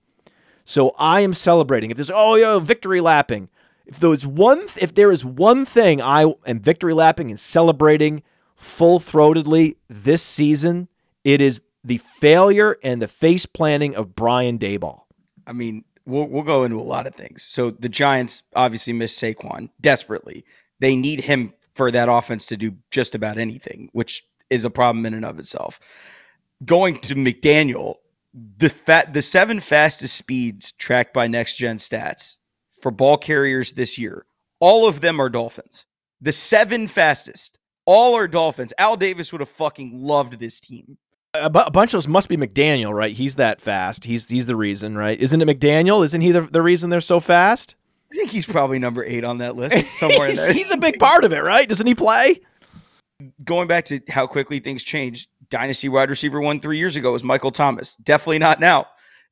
[0.64, 1.92] So I am celebrating.
[1.92, 3.50] If there's oh yo victory lapping,
[3.86, 7.38] if there is one th- if there is one thing I am victory lapping and
[7.38, 8.24] celebrating
[8.56, 10.88] full throatedly this season,
[11.26, 15.02] it is the failure and the face planning of Brian Daboll.
[15.46, 17.44] I mean, we'll we'll go into a lot of things.
[17.44, 20.46] So the Giants obviously miss Saquon desperately.
[20.80, 25.06] They need him for that offense to do just about anything, which is a problem
[25.06, 25.80] in and of itself.
[26.66, 27.96] Going to McDaniel,
[28.58, 32.38] the fat the seven fastest speeds tracked by next gen stats
[32.82, 34.26] for ball carriers this year,
[34.60, 35.86] all of them are Dolphins.
[36.22, 38.74] The seven fastest, all are Dolphins.
[38.78, 40.98] Al Davis would have fucking loved this team
[41.34, 43.16] a, bu- a bunch of those must be McDaniel, right?
[43.16, 44.06] He's that fast.
[44.06, 45.20] He's he's the reason, right?
[45.20, 46.04] Isn't it McDaniel?
[46.04, 47.76] Isn't he the, the reason they're so fast?
[48.12, 50.54] I think he's probably number eight on that list somewhere he's, in there.
[50.54, 51.70] He's a big part of it, right?
[51.70, 52.42] Doesn't he play?
[53.44, 57.24] Going back to how quickly things changed, dynasty wide receiver one three years ago was
[57.24, 57.96] Michael Thomas.
[57.96, 58.88] Definitely not now.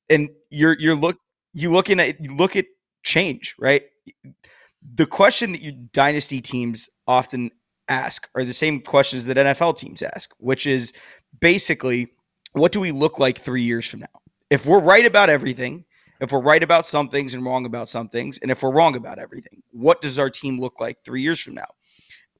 [0.10, 1.18] And you're you're look
[1.54, 2.66] you looking at you look at
[3.04, 3.84] change, right?
[4.94, 7.52] The question that you dynasty teams often
[7.90, 10.94] ask are the same questions that NFL teams ask, which is
[11.40, 12.08] basically,
[12.54, 14.22] what do we look like three years from now?
[14.50, 15.86] If we're right about everything,
[16.20, 18.96] if we're right about some things and wrong about some things, and if we're wrong
[18.96, 21.68] about everything, what does our team look like three years from now?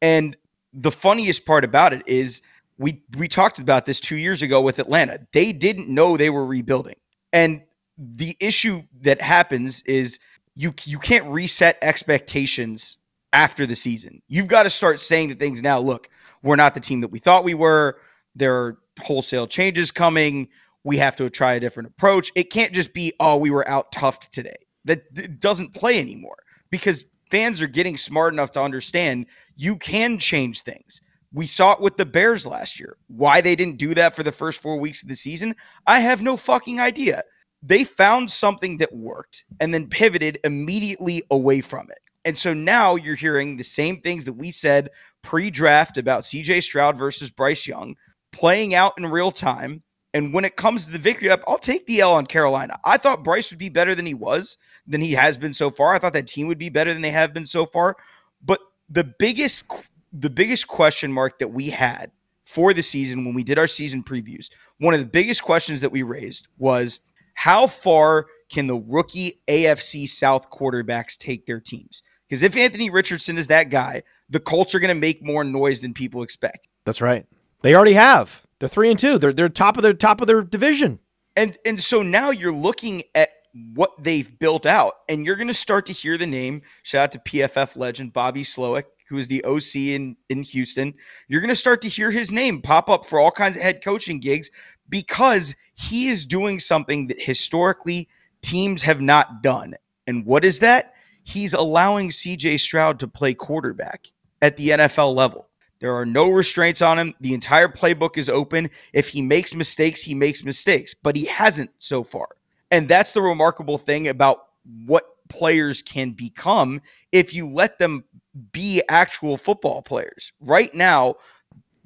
[0.02, 0.36] And
[0.74, 2.42] the funniest part about it is
[2.78, 5.20] we we talked about this two years ago with Atlanta.
[5.34, 6.96] They didn't know they were rebuilding.
[7.34, 7.64] And
[7.98, 10.20] the issue that happens is
[10.56, 12.98] you you can't reset expectations
[13.34, 14.22] after the season.
[14.28, 15.80] You've got to start saying the things now.
[15.80, 16.10] Look,
[16.44, 18.00] we're not the team that we thought we were.
[18.38, 20.48] There are wholesale changes coming.
[20.84, 22.32] We have to try a different approach.
[22.36, 24.56] It can't just be, oh, we were out toughed today.
[24.86, 26.38] That doesn't play anymore
[26.70, 31.02] because fans are getting smart enough to understand you can change things.
[31.34, 32.96] We saw it with the Bears last year.
[33.08, 36.22] Why they didn't do that for the first four weeks of the season, I have
[36.22, 37.24] no fucking idea.
[37.62, 42.00] They found something that worked and then pivoted immediately away from it.
[42.24, 44.90] And so now you're hearing the same things that we said
[45.22, 47.96] pre draft about CJ Stroud versus Bryce Young
[48.32, 49.84] playing out in real time.
[50.14, 52.80] And when it comes to the victory up, I'll take the L on Carolina.
[52.86, 55.94] I thought Bryce would be better than he was, than he has been so far.
[55.94, 57.98] I thought that team would be better than they have been so far.
[58.44, 58.60] But
[58.90, 59.72] the biggest
[60.14, 62.12] the biggest question mark that we had
[62.46, 65.92] for the season when we did our season previews, one of the biggest questions that
[65.92, 67.02] we raised was
[67.34, 72.02] how far can the rookie AFC South quarterbacks take their teams?
[72.28, 75.82] Because if Anthony Richardson is that guy, the Colts are going to make more noise
[75.82, 76.68] than people expect.
[76.86, 77.26] That's right.
[77.62, 78.46] They already have.
[78.60, 79.18] They're three and two.
[79.18, 81.00] They're they're top of their top of their division.
[81.36, 83.30] And and so now you're looking at
[83.74, 86.62] what they've built out, and you're going to start to hear the name.
[86.84, 90.94] Shout out to PFF legend Bobby Slowik, who is the OC in in Houston.
[91.28, 93.84] You're going to start to hear his name pop up for all kinds of head
[93.84, 94.50] coaching gigs
[94.90, 98.08] because he is doing something that historically
[98.42, 99.76] teams have not done.
[100.08, 100.94] And what is that?
[101.24, 104.08] He's allowing CJ Stroud to play quarterback
[104.42, 105.50] at the NFL level.
[105.80, 107.14] There are no restraints on him.
[107.22, 108.70] The entire playbook is open.
[108.94, 112.30] If he makes mistakes, he makes mistakes, but he hasn't so far.
[112.72, 114.48] And that's the remarkable thing about
[114.86, 118.04] what players can become if you let them
[118.52, 120.32] be actual football players.
[120.42, 121.16] Right now,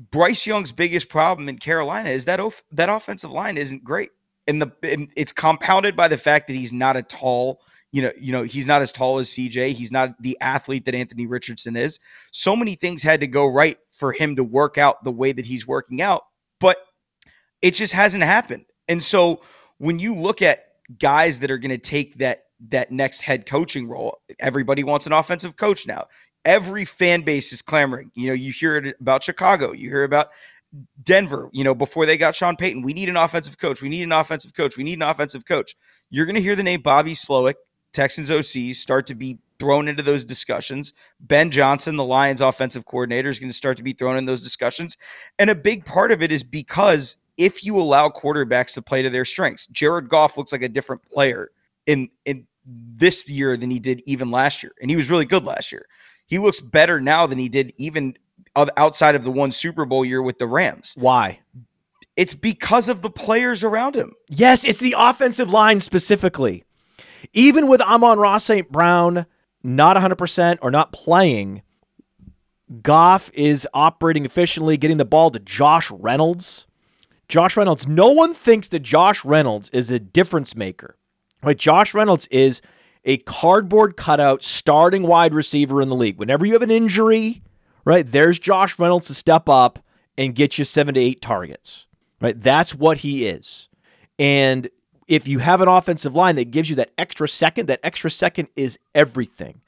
[0.10, 4.10] Bryce Young's biggest problem in Carolina is that of, that offensive line isn't great,
[4.48, 7.62] and the and it's compounded by the fact that he's not a tall.
[7.92, 9.74] You know, you know, he's not as tall as CJ.
[9.74, 12.00] He's not the athlete that Anthony Richardson is.
[12.32, 15.46] So many things had to go right for him to work out the way that
[15.46, 16.24] he's working out,
[16.60, 16.78] but
[17.62, 18.66] it just hasn't happened.
[18.88, 19.42] And so
[19.78, 20.68] when you look at
[21.00, 25.14] guys that are going to take that that next head coaching role, everybody wants an
[25.14, 26.08] offensive coach now
[26.46, 28.12] every fan base is clamoring.
[28.16, 30.30] You know, you hear it about Chicago, you hear about
[31.04, 32.82] Denver, you know, before they got Sean Payton.
[32.82, 33.82] We need an offensive coach.
[33.82, 34.78] We need an offensive coach.
[34.78, 35.76] We need an offensive coach.
[36.10, 37.56] You're going to hear the name Bobby Slowik,
[37.94, 40.94] Texans OCs start to be thrown into those discussions.
[41.20, 44.42] Ben Johnson, the Lions offensive coordinator, is going to start to be thrown in those
[44.42, 44.98] discussions.
[45.38, 49.10] And a big part of it is because if you allow quarterbacks to play to
[49.10, 51.52] their strengths, Jared Goff looks like a different player
[51.86, 54.74] in in this year than he did even last year.
[54.82, 55.86] And he was really good last year.
[56.28, 58.16] He looks better now than he did even
[58.56, 60.94] outside of the one Super Bowl year with the Rams.
[60.98, 61.40] Why?
[62.16, 64.14] It's because of the players around him.
[64.30, 66.64] Yes, it's the offensive line specifically.
[67.34, 68.72] Even with Amon-Ra St.
[68.72, 69.26] Brown
[69.64, 71.62] not 100% or not playing,
[72.82, 76.68] Goff is operating efficiently, getting the ball to Josh Reynolds.
[77.28, 80.98] Josh Reynolds, no one thinks that Josh Reynolds is a difference maker.
[81.44, 81.58] Right?
[81.58, 82.62] Josh Reynolds is
[83.04, 86.18] a cardboard cutout starting wide receiver in the league.
[86.18, 87.42] Whenever you have an injury,
[87.84, 89.80] right, there's Josh Reynolds to step up
[90.18, 91.88] and get you seven to eight targets,
[92.20, 92.40] right?
[92.40, 93.70] That's what he is.
[94.20, 94.70] And
[95.08, 98.48] if you have an offensive line that gives you that extra second, that extra second
[98.56, 99.62] is everything.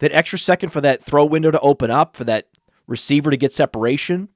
[0.00, 2.48] That extra second for that throw window to open up, for that
[2.86, 4.28] receiver to get separation,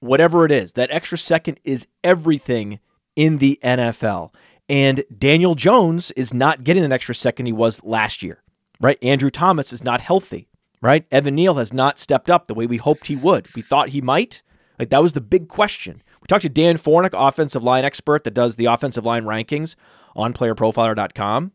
[0.00, 2.80] whatever it is, that extra second is everything
[3.14, 4.32] in the NFL.
[4.68, 8.42] And Daniel Jones is not getting an extra second he was last year,
[8.80, 8.98] right?
[9.02, 10.48] Andrew Thomas is not healthy,
[10.82, 11.06] right?
[11.10, 13.54] Evan Neal has not stepped up the way we hoped he would.
[13.54, 14.42] We thought he might.
[14.78, 16.02] Like that was the big question.
[16.20, 19.76] We talked to Dan Fornick, offensive line expert that does the offensive line rankings
[20.14, 21.52] on playerprofiler.com.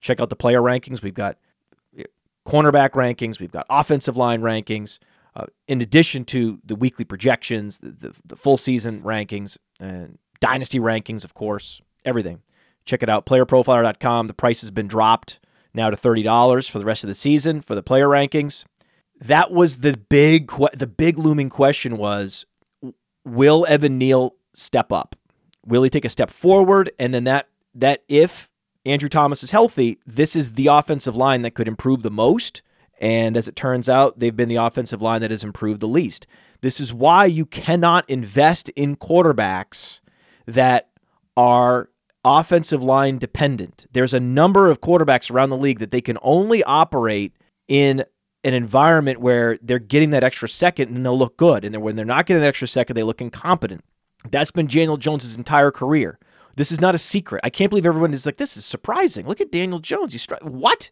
[0.00, 1.02] Check out the player rankings.
[1.02, 1.38] We've got
[1.96, 2.04] eh,
[2.46, 4.98] cornerback rankings, we've got offensive line rankings,
[5.34, 10.78] uh, in addition to the weekly projections, the, the, the full season rankings, and dynasty
[10.78, 12.42] rankings, of course, everything.
[12.84, 14.26] Check it out, playerprofiler.com.
[14.26, 15.38] The price has been dropped
[15.72, 18.64] now to $30 for the rest of the season for the player rankings.
[19.20, 22.44] That was the big the big looming question was
[23.24, 25.16] will Evan Neal step up?
[25.64, 28.50] Will he take a step forward and then that that if
[28.84, 32.62] Andrew Thomas is healthy, this is the offensive line that could improve the most.
[33.00, 36.26] And as it turns out, they've been the offensive line that has improved the least.
[36.60, 40.00] This is why you cannot invest in quarterbacks
[40.46, 40.88] that
[41.36, 41.90] are
[42.24, 43.86] offensive line dependent.
[43.92, 47.34] There's a number of quarterbacks around the league that they can only operate
[47.66, 48.04] in
[48.44, 51.64] an environment where they're getting that extra second and they'll look good.
[51.64, 53.84] And when they're not getting that extra second, they look incompetent.
[54.30, 56.18] That's been Daniel Jones' entire career.
[56.56, 57.40] This is not a secret.
[57.44, 59.26] I can't believe everyone is like, this is surprising.
[59.26, 60.12] Look at Daniel Jones.
[60.12, 60.90] You stri- what?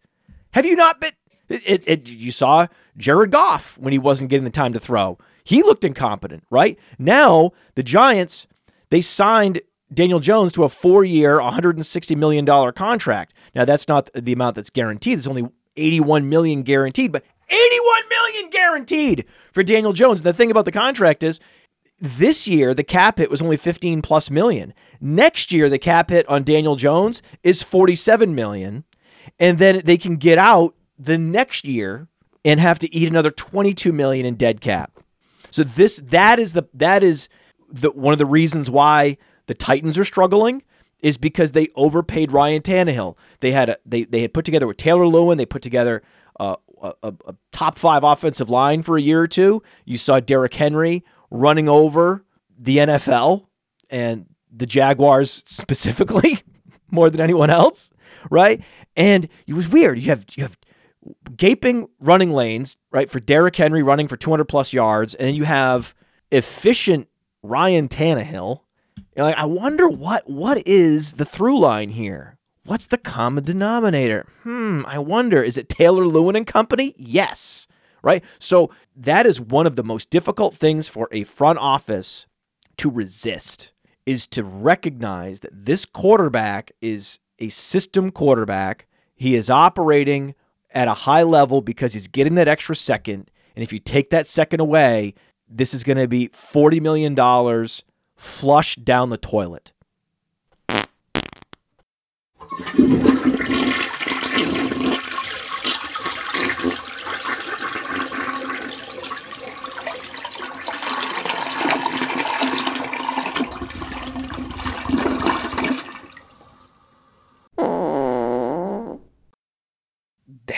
[0.53, 1.13] Have you not been?
[1.49, 5.19] It, it, it, you saw Jared Goff when he wasn't getting the time to throw.
[5.43, 6.79] He looked incompetent, right?
[6.99, 8.47] Now the Giants,
[8.91, 9.61] they signed
[9.93, 13.35] Daniel Jones to a four year, $160 million contract.
[13.55, 15.19] Now, that's not the amount that's guaranteed.
[15.19, 20.23] There's only 81 million guaranteed, but 81 million guaranteed for Daniel Jones.
[20.23, 21.41] The thing about the contract is
[22.01, 24.73] this year the cap hit was only 15 plus million.
[25.01, 28.85] Next year the cap hit on Daniel Jones is 47 million.
[29.39, 32.09] And then they can get out the next year
[32.45, 34.93] and have to eat another 22 million in dead cap.
[35.51, 37.29] So this that is the that is
[37.69, 40.63] the one of the reasons why the Titans are struggling
[41.01, 43.17] is because they overpaid Ryan Tannehill.
[43.41, 45.39] They had a, they they had put together with Taylor Lewan.
[45.39, 46.03] They put together
[46.39, 49.63] a, a, a top five offensive line for a year or two.
[49.85, 52.25] You saw Derrick Henry running over
[52.59, 53.47] the NFL
[53.91, 56.43] and the Jaguars specifically.
[56.91, 57.93] more than anyone else,
[58.31, 58.63] right?
[58.97, 59.99] And it was weird.
[59.99, 60.59] You have you have
[61.37, 65.95] gaping running lanes, right, for Derrick Henry running for 200 plus yards, and you have
[66.31, 67.09] efficient
[67.43, 68.61] Ryan Tannehill.
[69.17, 72.39] You're like, I wonder what what is the through line here?
[72.65, 74.27] What's the common denominator?
[74.43, 75.43] Hmm, I wonder.
[75.43, 76.95] Is it Taylor Lewan and company?
[76.99, 77.67] Yes.
[78.03, 78.23] Right?
[78.39, 82.27] So that is one of the most difficult things for a front office
[82.79, 83.73] to resist
[84.07, 88.87] is to recognize that this quarterback is a system quarterback.
[89.15, 90.35] He is operating
[90.71, 93.31] at a high level because he's getting that extra second.
[93.55, 95.15] And if you take that second away,
[95.49, 97.15] this is going to be $40 million
[98.17, 99.73] flushed down the toilet.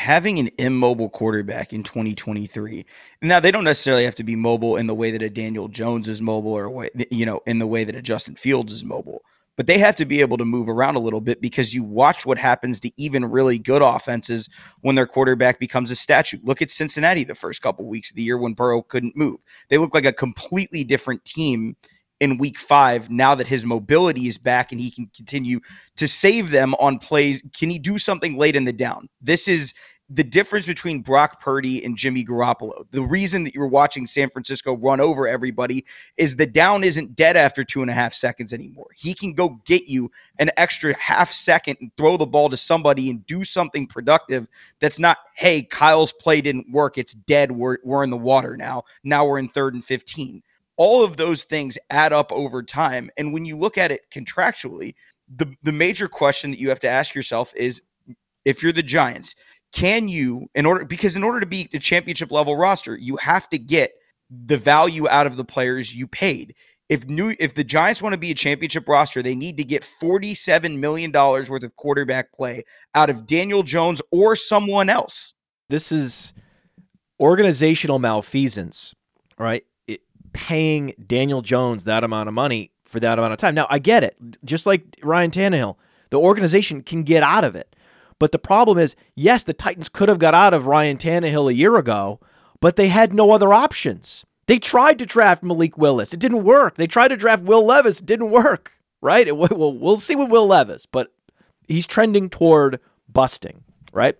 [0.02, 2.84] Having an immobile quarterback in 2023.
[3.22, 6.08] Now they don't necessarily have to be mobile in the way that a Daniel Jones
[6.08, 9.22] is mobile or you know, in the way that a Justin Fields is mobile.
[9.56, 12.24] But they have to be able to move around a little bit because you watch
[12.24, 14.48] what happens to even really good offenses
[14.80, 16.38] when their quarterback becomes a statue.
[16.42, 19.40] Look at Cincinnati the first couple weeks of the year when Burrow couldn't move.
[19.68, 21.76] They look like a completely different team
[22.22, 25.58] in week five now that his mobility is back and he can continue
[25.96, 27.42] to save them on plays.
[27.52, 29.08] Can he do something late in the down?
[29.20, 29.74] This is
[30.14, 32.84] the difference between Brock Purdy and Jimmy Garoppolo.
[32.90, 35.86] The reason that you're watching San Francisco run over everybody
[36.18, 38.88] is the down isn't dead after two and a half seconds anymore.
[38.94, 43.08] He can go get you an extra half second and throw the ball to somebody
[43.08, 44.46] and do something productive
[44.80, 46.98] that's not, hey, Kyle's play didn't work.
[46.98, 47.50] It's dead.
[47.50, 48.82] We're, we're in the water now.
[49.04, 50.42] Now we're in third and 15
[50.78, 53.10] all of those things add up over time.
[53.18, 54.94] And when you look at it contractually,
[55.36, 57.82] the, the major question that you have to ask yourself is
[58.44, 59.36] if you're the Giants,
[59.72, 63.48] can you, in order, because in order to be a championship level roster, you have
[63.50, 63.92] to get
[64.30, 66.54] the value out of the players you paid.
[66.88, 69.82] If new, if the Giants want to be a championship roster, they need to get
[69.82, 75.32] $47 million worth of quarterback play out of Daniel Jones or someone else.
[75.70, 76.34] This is
[77.18, 78.94] organizational malfeasance,
[79.38, 79.64] right?
[80.32, 83.54] paying Daniel Jones that amount of money for that amount of time.
[83.54, 84.16] Now, I get it.
[84.44, 85.76] Just like Ryan Tannehill,
[86.10, 87.74] the organization can get out of it.
[88.22, 91.54] But the problem is, yes, the Titans could have got out of Ryan Tannehill a
[91.54, 92.20] year ago,
[92.60, 94.24] but they had no other options.
[94.46, 96.14] They tried to draft Malik Willis.
[96.14, 96.76] It didn't work.
[96.76, 97.98] They tried to draft Will Levis.
[97.98, 99.26] It didn't work, right?
[99.26, 101.12] It, well, we'll see with Will Levis, but
[101.66, 102.78] he's trending toward
[103.12, 104.16] busting, right?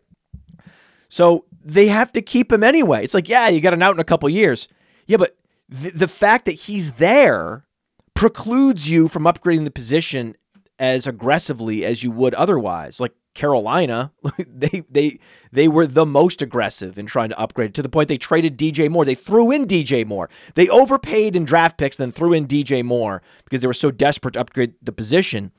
[1.08, 3.04] So they have to keep him anyway.
[3.04, 4.66] It's like, yeah, you got an out in a couple years.
[5.06, 5.36] Yeah, but
[5.68, 7.66] the, the fact that he's there
[8.14, 10.34] precludes you from upgrading the position
[10.76, 12.98] as aggressively as you would otherwise.
[12.98, 15.18] Like Carolina, they they
[15.50, 18.90] they were the most aggressive in trying to upgrade to the point they traded DJ
[18.90, 19.04] Moore.
[19.04, 20.28] They threw in DJ Moore.
[20.54, 24.32] They overpaid in draft picks, then threw in DJ Moore because they were so desperate
[24.34, 25.50] to upgrade the position.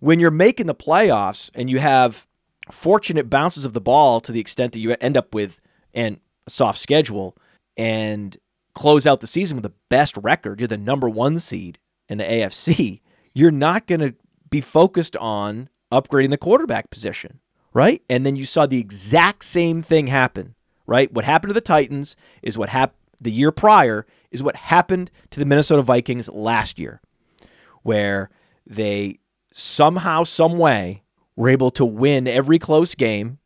[0.00, 2.26] When you're making the playoffs and you have
[2.70, 5.60] fortunate bounces of the ball to the extent that you end up with
[5.94, 7.36] and a soft schedule
[7.76, 8.36] and
[8.74, 12.24] close out the season with the best record, you're the number one seed in the
[12.24, 13.00] AFC,
[13.32, 14.14] you're not going to
[14.50, 15.68] be focused on
[16.00, 17.40] upgrading the quarterback position,
[17.72, 18.02] right?
[18.08, 20.54] And then you saw the exact same thing happen,
[20.86, 21.12] right?
[21.12, 25.40] What happened to the Titans is what happened the year prior is what happened to
[25.40, 27.00] the Minnesota Vikings last year,
[27.82, 28.30] where
[28.66, 29.20] they
[29.52, 31.02] somehow, some way,
[31.34, 33.38] were able to win every close game,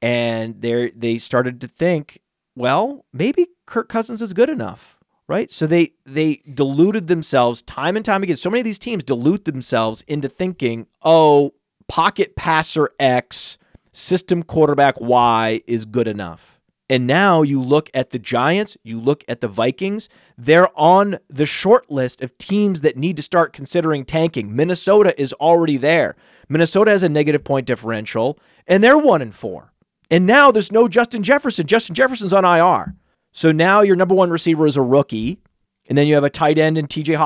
[0.00, 2.20] and they they started to think,
[2.54, 5.50] well, maybe Kirk Cousins is good enough, right?
[5.50, 8.36] So they they deluded themselves time and time again.
[8.36, 11.54] So many of these teams dilute themselves into thinking, "Oh,
[11.88, 13.58] pocket passer X,
[13.92, 16.56] system quarterback Y is good enough."
[16.88, 21.46] And now you look at the Giants, you look at the Vikings, they're on the
[21.46, 24.54] short list of teams that need to start considering tanking.
[24.54, 26.14] Minnesota is already there.
[26.48, 29.72] Minnesota has a negative point differential, and they're one and four.
[30.10, 31.66] And now there's no Justin Jefferson.
[31.66, 32.94] Justin Jefferson's on IR.
[33.32, 35.40] So now your number one receiver is a rookie,
[35.88, 37.16] and then you have a tight end and TJ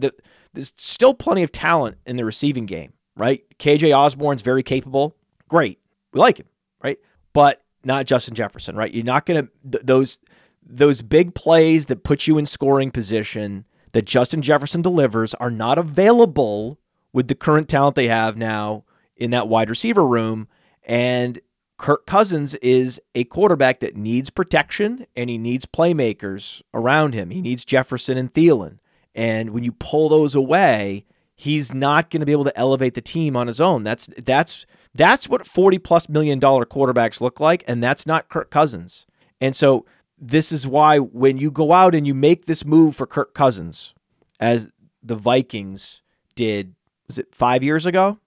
[0.00, 0.12] the,
[0.52, 3.44] there's still plenty of talent in the receiving game, right?
[3.58, 5.16] KJ Osborne's very capable.
[5.48, 5.78] Great.
[6.12, 6.46] We like him,
[6.82, 6.98] right?
[7.32, 8.92] But not Justin Jefferson, right?
[8.92, 10.18] You're not going to, th- those,
[10.64, 15.78] those big plays that put you in scoring position that Justin Jefferson delivers are not
[15.78, 16.78] available
[17.12, 18.84] with the current talent they have now
[19.16, 20.48] in that wide receiver room.
[20.84, 21.40] And
[21.76, 27.30] Kirk Cousins is a quarterback that needs protection and he needs playmakers around him.
[27.30, 28.78] He needs Jefferson and Thielen.
[29.14, 31.04] And when you pull those away,
[31.40, 33.82] he's not going to be able to elevate the team on his own.
[33.82, 38.50] That's that's that's what 40 plus million dollar quarterbacks look like and that's not Kirk
[38.50, 39.06] Cousins.
[39.40, 39.86] And so
[40.18, 43.94] this is why when you go out and you make this move for Kirk Cousins
[44.38, 44.70] as
[45.02, 46.02] the Vikings
[46.34, 46.74] did
[47.06, 48.18] was it 5 years ago?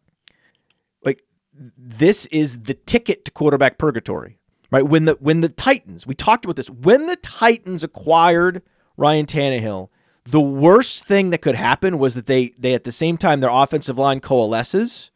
[1.05, 1.21] Like
[1.53, 4.39] this is the ticket to quarterback purgatory.
[4.71, 4.87] Right?
[4.87, 8.63] When the when the Titans, we talked about this, when the Titans acquired
[8.97, 9.89] Ryan Tannehill,
[10.25, 13.49] the worst thing that could happen was that they they at the same time their
[13.49, 15.11] offensive line coalesces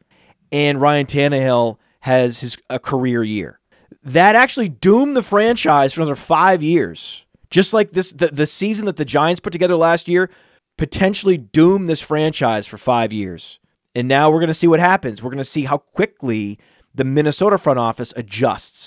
[0.52, 3.60] and Ryan Tannehill has his a career year.
[4.04, 7.26] That actually doomed the franchise for another five years.
[7.50, 10.30] Just like this the, the season that the Giants put together last year
[10.78, 13.60] potentially doomed this franchise for five years.
[13.96, 15.24] And now we're gonna see what happens.
[15.24, 16.60] We're gonna see how quickly
[16.94, 18.87] the Minnesota front office adjusts.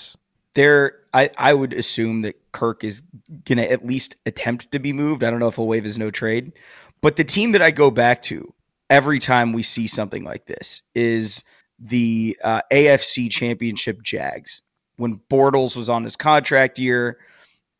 [0.53, 3.03] There I, I would assume that Kirk is
[3.45, 5.23] to at least attempt to be moved.
[5.23, 6.53] I don't know if he'll waive his no trade.
[7.01, 8.53] But the team that I go back to
[8.89, 11.43] every time we see something like this is
[11.79, 14.61] the uh, AFC Championship Jags.
[14.97, 17.17] When Bortles was on his contract year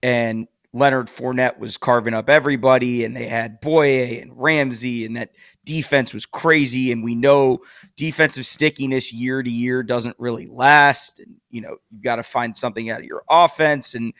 [0.02, 5.32] and Leonard Fournette was carving up everybody, and they had Bouye and Ramsey, and that
[5.66, 6.92] defense was crazy.
[6.92, 7.60] And we know
[7.96, 11.20] defensive stickiness year to year doesn't really last.
[11.20, 13.96] And, you know, you've got to find something out of your offense.
[13.96, 14.14] And,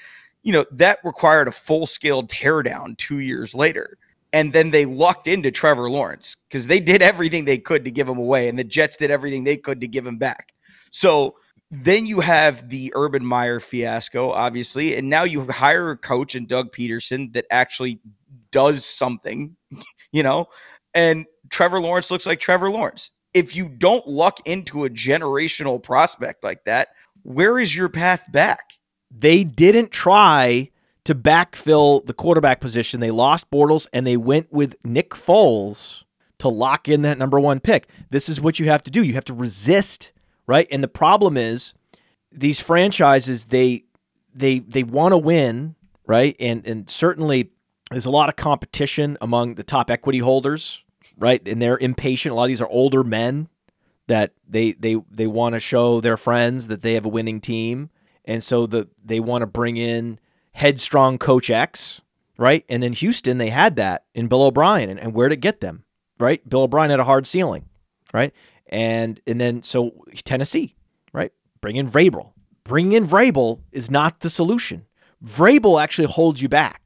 [0.44, 3.98] you know, that required a full scale teardown two years later.
[4.34, 8.08] And then they lucked into Trevor Lawrence because they did everything they could to give
[8.08, 10.54] him away, and the Jets did everything they could to give him back.
[10.90, 11.36] So,
[11.72, 16.46] then you have the Urban Meyer fiasco, obviously, and now you hire a coach and
[16.46, 18.02] Doug Pederson that actually
[18.52, 19.56] does something,
[20.12, 20.48] you know,
[20.94, 23.12] and Trevor Lawrence looks like Trevor Lawrence.
[23.34, 26.90] If you don't luck into a generational prospect like that,
[27.24, 28.74] where is your path back?
[29.10, 30.70] They didn't try
[31.06, 33.00] to backfill the quarterback position.
[33.00, 36.04] They lost Bortles and they went with Nick Foles
[36.40, 37.88] to lock in that number one pick.
[38.10, 39.04] This is what you have to do.
[39.04, 40.12] You have to resist
[40.52, 40.68] right?
[40.70, 41.74] And the problem is
[42.30, 43.86] these franchises they
[44.34, 45.76] they they want to win,
[46.06, 46.36] right?
[46.42, 47.52] And and certainly
[47.92, 50.84] there's a lot of competition among the top equity holders,
[51.18, 51.46] right?
[51.48, 52.32] And they're impatient.
[52.32, 53.50] A lot of these are older men
[54.08, 57.90] that they they they want to show their friends that they have a winning team,
[58.26, 60.20] and so the they want to bring in
[60.54, 62.02] headstrong coach X,
[62.38, 62.66] right?
[62.68, 65.84] And then Houston, they had that in Bill O'Brien, and, and where'd it get them,
[66.20, 66.48] right?
[66.48, 67.66] Bill O'Brien had a hard ceiling,
[68.14, 68.34] right?
[68.68, 69.92] And and then so
[70.24, 70.76] Tennessee,
[71.14, 71.32] right?
[71.60, 72.32] Bring in Vrabel.
[72.64, 74.86] Bringing in Vrabel is not the solution.
[75.24, 76.81] Vrabel actually holds you back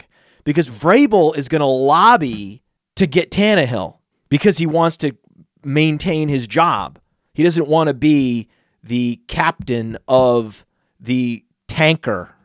[0.46, 2.62] because Vrabel is going to lobby
[2.96, 3.98] to get Tannehill
[4.30, 5.18] because he wants to
[5.66, 7.00] maintain his job.
[7.34, 8.48] He doesn't want to be
[8.82, 10.66] the captain of
[11.00, 12.36] the tanker,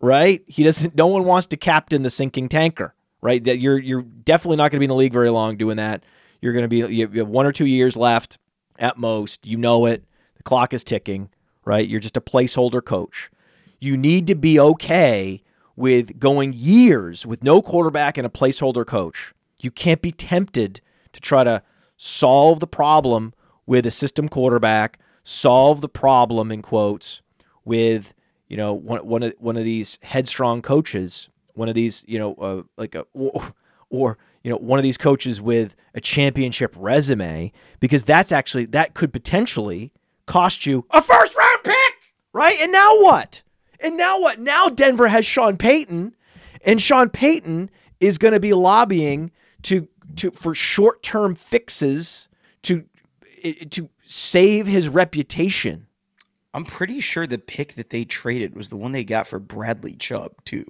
[0.00, 0.42] right?
[0.46, 0.94] He doesn't.
[0.94, 3.42] No one wants to captain the sinking tanker, right?
[3.44, 6.04] That you're you're definitely not going to be in the league very long doing that.
[6.40, 8.38] You're going to be you have one or two years left
[8.78, 9.46] at most.
[9.46, 10.04] You know it.
[10.36, 11.28] The clock is ticking,
[11.64, 11.86] right?
[11.86, 13.30] You're just a placeholder coach.
[13.78, 15.42] You need to be okay
[15.80, 19.32] with going years with no quarterback and a placeholder coach.
[19.60, 20.82] You can't be tempted
[21.14, 21.62] to try to
[21.96, 23.32] solve the problem
[23.64, 27.22] with a system quarterback, solve the problem in quotes
[27.64, 28.12] with
[28.46, 32.34] you know one one of one of these headstrong coaches, one of these you know
[32.34, 33.54] uh, like a or,
[33.88, 38.92] or you know, one of these coaches with a championship resume because that's actually that
[38.92, 39.92] could potentially
[40.26, 41.94] cost you a first round pick,
[42.34, 42.58] right?
[42.60, 43.42] And now what?
[43.82, 44.38] And now what?
[44.38, 46.14] Now Denver has Sean Payton,
[46.64, 49.30] and Sean Payton is going to be lobbying
[49.62, 52.28] to to for short term fixes
[52.62, 52.84] to
[53.70, 55.86] to save his reputation.
[56.52, 59.94] I'm pretty sure the pick that they traded was the one they got for Bradley
[59.94, 60.64] Chubb too.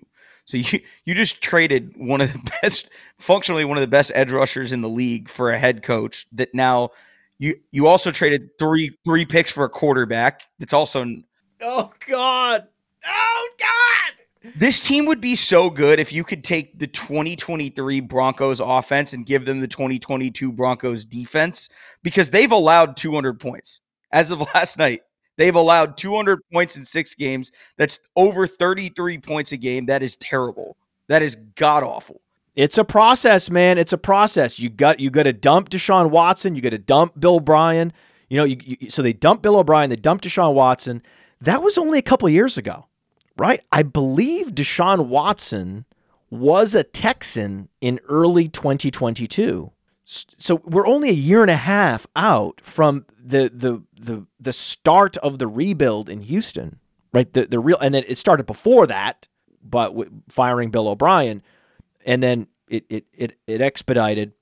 [0.45, 4.33] So you you just traded one of the best, functionally one of the best edge
[4.33, 6.27] rushers in the league for a head coach.
[6.33, 6.91] That now
[7.39, 10.43] you you also traded three three picks for a quarterback.
[10.59, 11.23] That's also oh god,
[11.63, 12.69] oh god.
[14.57, 19.27] This team would be so good if you could take the 2023 Broncos offense and
[19.27, 21.69] give them the 2022 Broncos defense
[22.03, 23.83] because they've allowed 200 points
[24.13, 25.03] as of last night.
[25.37, 27.53] They've allowed 200 points in six games.
[27.77, 29.87] That's over 33 points a game.
[29.87, 30.77] That is terrible.
[31.09, 32.21] That is god awful.
[32.57, 33.79] It's a process, man.
[33.79, 34.59] It's a process.
[34.59, 36.55] You got you got to dump Deshaun Watson.
[36.55, 37.93] You got to dump Bill O'Brien.
[38.29, 39.89] You know, you, you, so they dumped Bill O'Brien.
[39.89, 41.03] They dumped Deshaun Watson.
[41.41, 42.87] That was only a couple years ago,
[43.41, 43.63] right?
[43.73, 45.87] I believe Deshaun Watson
[46.31, 49.73] was a Texan in early 2022
[50.11, 55.17] so we're only a year and a half out from the the the the start
[55.19, 56.81] of the rebuild in Houston,
[57.13, 57.33] right?
[57.33, 59.29] The the real and then it started before that,
[59.63, 59.95] but
[60.29, 61.43] firing Bill O'Brien,
[62.05, 64.33] and then it it it it expedited.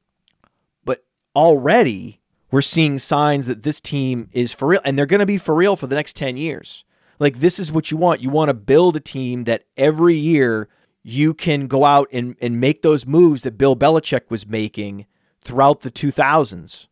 [0.86, 1.04] But
[1.36, 5.36] already we're seeing signs that this team is for real and they're going to be
[5.36, 6.84] for real for the next 10 years.
[7.18, 8.22] Like this is what you want.
[8.22, 10.68] You want to build a team that every year
[11.02, 15.06] you can go out and, and make those moves that Bill Belichick was making
[15.40, 16.86] throughout the 2000s,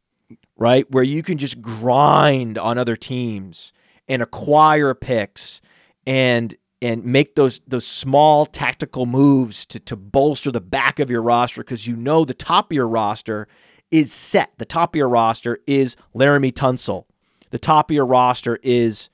[0.57, 0.91] right?
[0.91, 3.73] Where you can just grind on other teams
[4.09, 5.61] and acquire picks
[6.07, 11.23] and and make those those small tactical moves to to bolster the back of your
[11.23, 13.49] roster because you know the top of your roster
[13.91, 14.53] is set.
[14.59, 17.05] The top of your roster is Laremy Tunsil.
[17.51, 19.09] The top of your roster is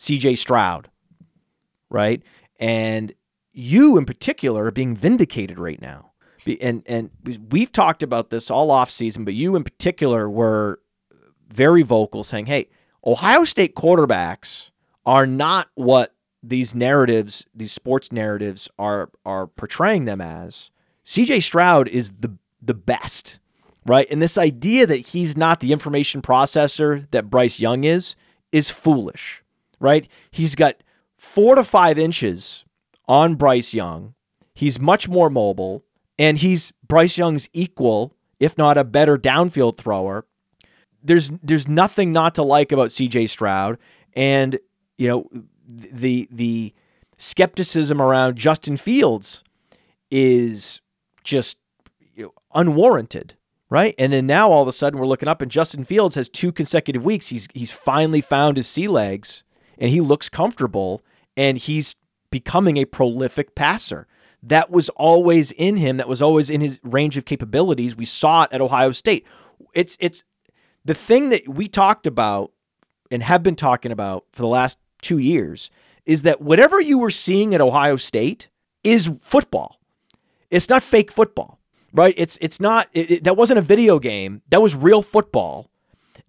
[0.00, 0.90] CJ Stroud,
[1.90, 2.22] right?
[2.58, 3.12] And
[3.52, 6.12] you in particular are being vindicated right now.
[6.60, 7.10] And and
[7.50, 10.80] we've talked about this all off season, but you in particular were
[11.48, 12.68] very vocal saying, "Hey,
[13.04, 14.70] Ohio State quarterbacks
[15.04, 20.70] are not what these narratives, these sports narratives are are portraying them as.
[21.04, 23.38] CJ Stroud is the the best,
[23.84, 24.06] right?
[24.10, 28.16] And this idea that he's not the information processor that Bryce Young is
[28.50, 29.39] is foolish,
[29.80, 30.06] right?
[30.30, 30.76] He's got
[31.16, 32.64] four to five inches
[33.08, 34.14] on Bryce Young.
[34.54, 35.84] He's much more mobile,
[36.18, 40.26] and he's Bryce Young's equal, if not a better downfield thrower.
[41.02, 43.78] There's there's nothing not to like about CJ Stroud,
[44.14, 44.58] and
[44.98, 45.28] you know
[45.66, 46.74] the the
[47.16, 49.42] skepticism around Justin Fields
[50.10, 50.80] is
[51.24, 51.56] just
[52.14, 53.34] you know, unwarranted,
[53.68, 53.94] right?
[53.98, 56.52] And then now all of a sudden we're looking up and Justin Fields has two
[56.52, 57.28] consecutive weeks.
[57.28, 59.42] He's he's finally found his sea legs
[59.80, 61.02] and he looks comfortable
[61.36, 61.96] and he's
[62.30, 64.06] becoming a prolific passer.
[64.42, 65.96] That was always in him.
[65.96, 67.96] That was always in his range of capabilities.
[67.96, 69.26] We saw it at Ohio State.
[69.74, 70.22] It's it's
[70.84, 72.52] the thing that we talked about
[73.10, 75.70] and have been talking about for the last two years
[76.06, 78.48] is that whatever you were seeing at Ohio State
[78.82, 79.78] is football.
[80.50, 81.60] It's not fake football,
[81.92, 82.14] right?
[82.16, 84.42] It's it's not it, it, that wasn't a video game.
[84.48, 85.69] That was real football.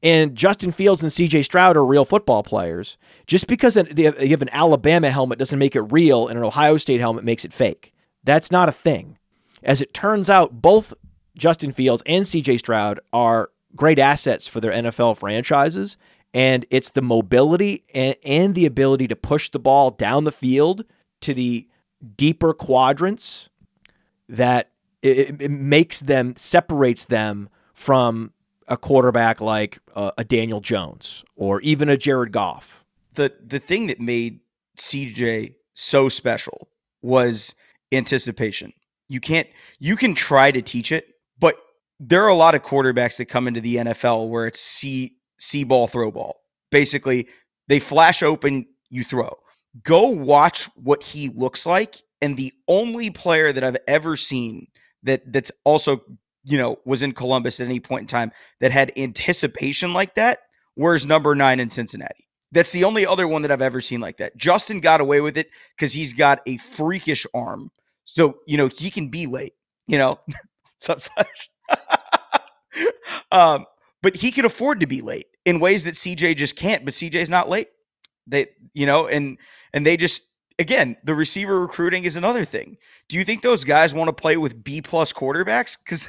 [0.03, 2.97] And Justin Fields and CJ Stroud are real football players.
[3.27, 6.99] Just because you have an Alabama helmet doesn't make it real, and an Ohio State
[6.99, 7.93] helmet makes it fake.
[8.23, 9.17] That's not a thing.
[9.63, 10.93] As it turns out, both
[11.37, 15.97] Justin Fields and CJ Stroud are great assets for their NFL franchises,
[16.33, 20.83] and it's the mobility and, and the ability to push the ball down the field
[21.21, 21.67] to the
[22.17, 23.49] deeper quadrants
[24.27, 24.71] that
[25.01, 28.31] it, it makes them separates them from
[28.71, 32.83] a quarterback like uh, a Daniel Jones or even a Jared Goff.
[33.13, 34.39] The the thing that made
[34.77, 36.69] CJ so special
[37.01, 37.53] was
[37.91, 38.71] anticipation.
[39.09, 39.47] You can't
[39.79, 41.57] you can try to teach it, but
[41.99, 45.65] there are a lot of quarterbacks that come into the NFL where it's see see
[45.65, 46.37] ball, throw ball.
[46.71, 47.27] Basically,
[47.67, 49.37] they flash open, you throw.
[49.83, 52.01] Go watch what he looks like.
[52.21, 54.67] And the only player that I've ever seen
[55.03, 56.01] that that's also,
[56.43, 60.39] you know, was in Columbus at any point in time that had anticipation like that,
[60.75, 62.27] where's number nine in Cincinnati?
[62.51, 64.35] That's the only other one that I've ever seen like that.
[64.35, 67.71] Justin got away with it because he's got a freakish arm.
[68.05, 69.53] So, you know, he can be late,
[69.87, 70.19] you know.
[73.31, 73.65] um,
[74.01, 76.83] but he can afford to be late in ways that CJ just can't.
[76.83, 77.69] But CJ's not late.
[78.27, 79.37] They, you know, and
[79.73, 80.23] and they just
[80.59, 82.77] again the receiver recruiting is another thing.
[83.09, 85.77] Do you think those guys want to play with B plus quarterbacks?
[85.77, 86.07] Because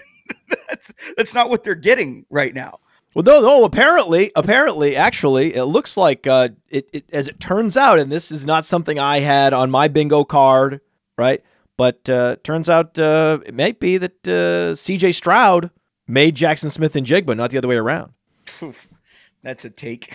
[0.68, 2.80] that's that's not what they're getting right now.
[3.14, 3.64] Well, no, no.
[3.64, 7.04] Apparently, apparently, actually, it looks like uh, it, it.
[7.12, 10.80] As it turns out, and this is not something I had on my bingo card,
[11.18, 11.42] right?
[11.76, 15.12] But uh, turns out uh, it might be that uh, C.J.
[15.12, 15.70] Stroud
[16.06, 18.12] made Jackson Smith-Njigba, not the other way around.
[19.42, 20.14] That's a take.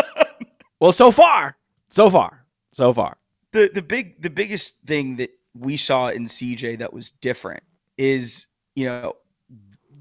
[0.80, 1.56] well, so far,
[1.88, 3.16] so far, so far.
[3.52, 7.64] The the big the biggest thing that we saw in CJ that was different
[7.98, 8.46] is
[8.76, 9.14] you know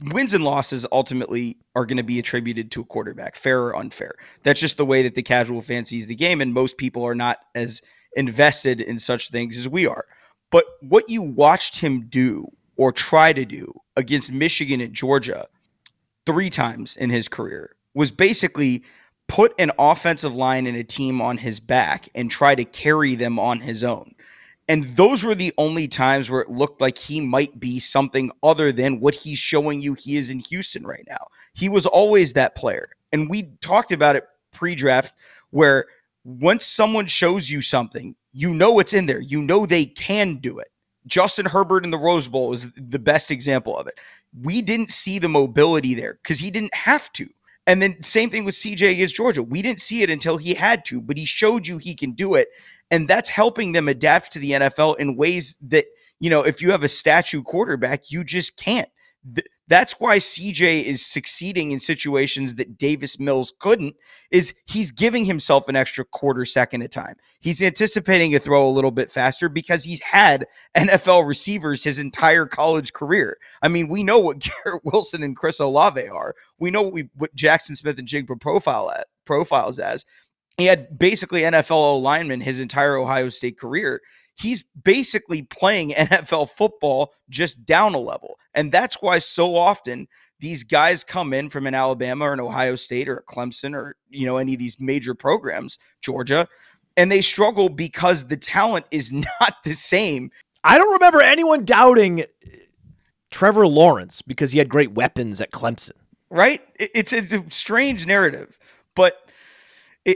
[0.02, 4.16] wins and losses ultimately are going to be attributed to a quarterback, fair or unfair.
[4.43, 7.16] That's just the way that the casual fan sees the game, and most people are
[7.16, 7.82] not as
[8.16, 10.06] invested in such things as we are.
[10.52, 15.47] But what you watched him do or try to do against Michigan and Georgia
[16.26, 18.84] three times in his career was basically
[19.28, 23.38] put an offensive line and a team on his back and try to carry them
[23.38, 24.16] on his own.
[24.70, 28.72] And those were the only times where it looked like he might be something other
[28.72, 31.28] than what he's showing you he is in Houston right now.
[31.54, 32.90] He was always that player.
[33.12, 35.16] And we talked about it pre draft,
[35.50, 35.88] where
[36.24, 40.60] once someone shows you something, you know it's in there, you know they can do
[40.60, 40.70] it.
[41.08, 43.96] Justin Herbert in the Rose Bowl is the best example of it.
[44.44, 47.28] We didn't see the mobility there because he didn't have to.
[47.66, 49.42] And then same thing with CJ against Georgia.
[49.42, 52.36] We didn't see it until he had to, but he showed you he can do
[52.36, 52.50] it.
[52.92, 55.86] And that's helping them adapt to the NFL in ways that,
[56.20, 58.90] you know, if you have a statue quarterback, you just can't.
[59.68, 63.96] that's why CJ is succeeding in situations that Davis Mills couldn't
[64.32, 67.16] is he's giving himself an extra quarter second of time.
[67.40, 72.46] He's anticipating a throw a little bit faster because he's had NFL receivers his entire
[72.46, 73.38] college career.
[73.62, 76.36] I mean, we know what Garrett Wilson and Chris Olave are.
[76.58, 80.06] We know what, we, what Jackson Smith-Njigba profile at, profiles as.
[80.60, 84.01] He had basically NFL lineman his entire Ohio State career
[84.39, 88.39] he's basically playing NFL football just down a level.
[88.53, 90.07] And that's why so often
[90.39, 93.95] these guys come in from an Alabama or an Ohio State or a Clemson or,
[94.10, 96.47] you know, any of these major programs, Georgia,
[96.95, 100.32] and they struggle because the talent is not the same.
[100.64, 102.26] I don't remember anyone doubting uh,
[103.32, 105.91] Trevor Lawrence because he had great weapons at Clemson.
[106.32, 106.62] Right?
[106.76, 108.60] It's a strange narrative,
[108.95, 109.29] but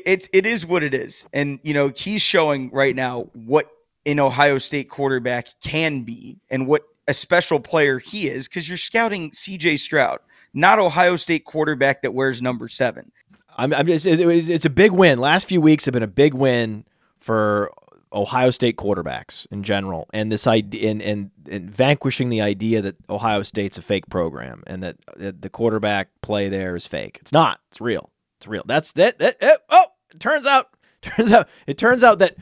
[0.05, 1.27] it, it, is what it is.
[1.33, 3.69] And, you know, he's showing right now what
[4.05, 8.77] an Ohio State quarterback can be and what a special player he is because you're
[8.77, 10.19] scouting CJ Stroud,
[10.53, 13.11] not Ohio State quarterback that wears number seven.
[13.57, 15.19] I'm, I'm just, it, it's a big win.
[15.19, 16.85] Last few weeks have been a big win
[17.17, 17.71] for
[18.11, 22.95] Ohio State quarterbacks in general, and this idea and, and, and vanquishing the idea that
[23.09, 24.97] Ohio State's a fake program and that
[25.41, 27.17] the quarterback play there is fake.
[27.21, 27.59] It's not.
[27.69, 28.11] It's real.
[28.43, 28.63] It's real.
[28.65, 29.19] That's that.
[29.19, 30.67] that, that oh, it turns out.
[31.01, 31.49] Turns out.
[31.67, 32.35] It turns out that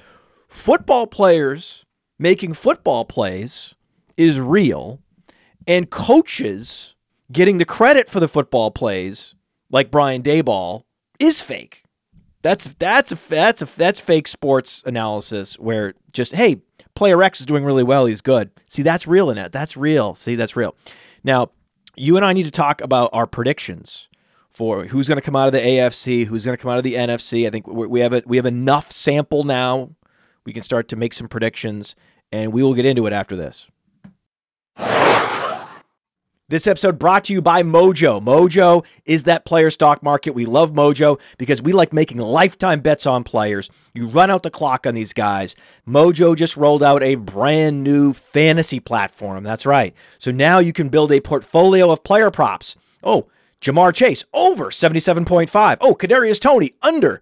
[0.47, 1.83] football players
[2.19, 3.73] making football plays
[4.17, 4.99] is real,
[5.65, 6.95] and coaches
[7.31, 9.33] getting the credit for the football plays,
[9.71, 10.83] like Brian Daboll,
[11.17, 11.83] is fake.
[12.43, 16.61] That's that's a that's a that's fake sports analysis where just hey,
[16.93, 18.51] player X is doing really well, he's good.
[18.67, 19.51] See, that's real in it.
[19.51, 20.13] That's real.
[20.13, 20.75] See, that's real.
[21.23, 21.49] Now,
[21.95, 24.07] you and I need to talk about our predictions
[24.51, 26.83] for who's going to come out of the AFC, who's going to come out of
[26.83, 27.47] the NFC.
[27.47, 29.91] I think we have a, we have enough sample now
[30.45, 31.95] we can start to make some predictions,
[32.31, 33.67] and we will get into it after this.
[36.49, 38.21] This episode brought to you by Mojo.
[38.21, 40.31] Mojo is that player stock market.
[40.31, 43.69] We love Mojo because we like making lifetime bets on players.
[43.93, 45.55] You run out the clock on these guys.
[45.87, 49.45] Mojo just rolled out a brand new fantasy platform.
[49.45, 49.93] That's right.
[50.17, 52.75] So now you can build a portfolio of player props.
[53.01, 53.27] Oh,
[53.61, 55.77] Ja'Marr Chase over 77.5.
[55.81, 57.21] Oh, Kadarius Toney under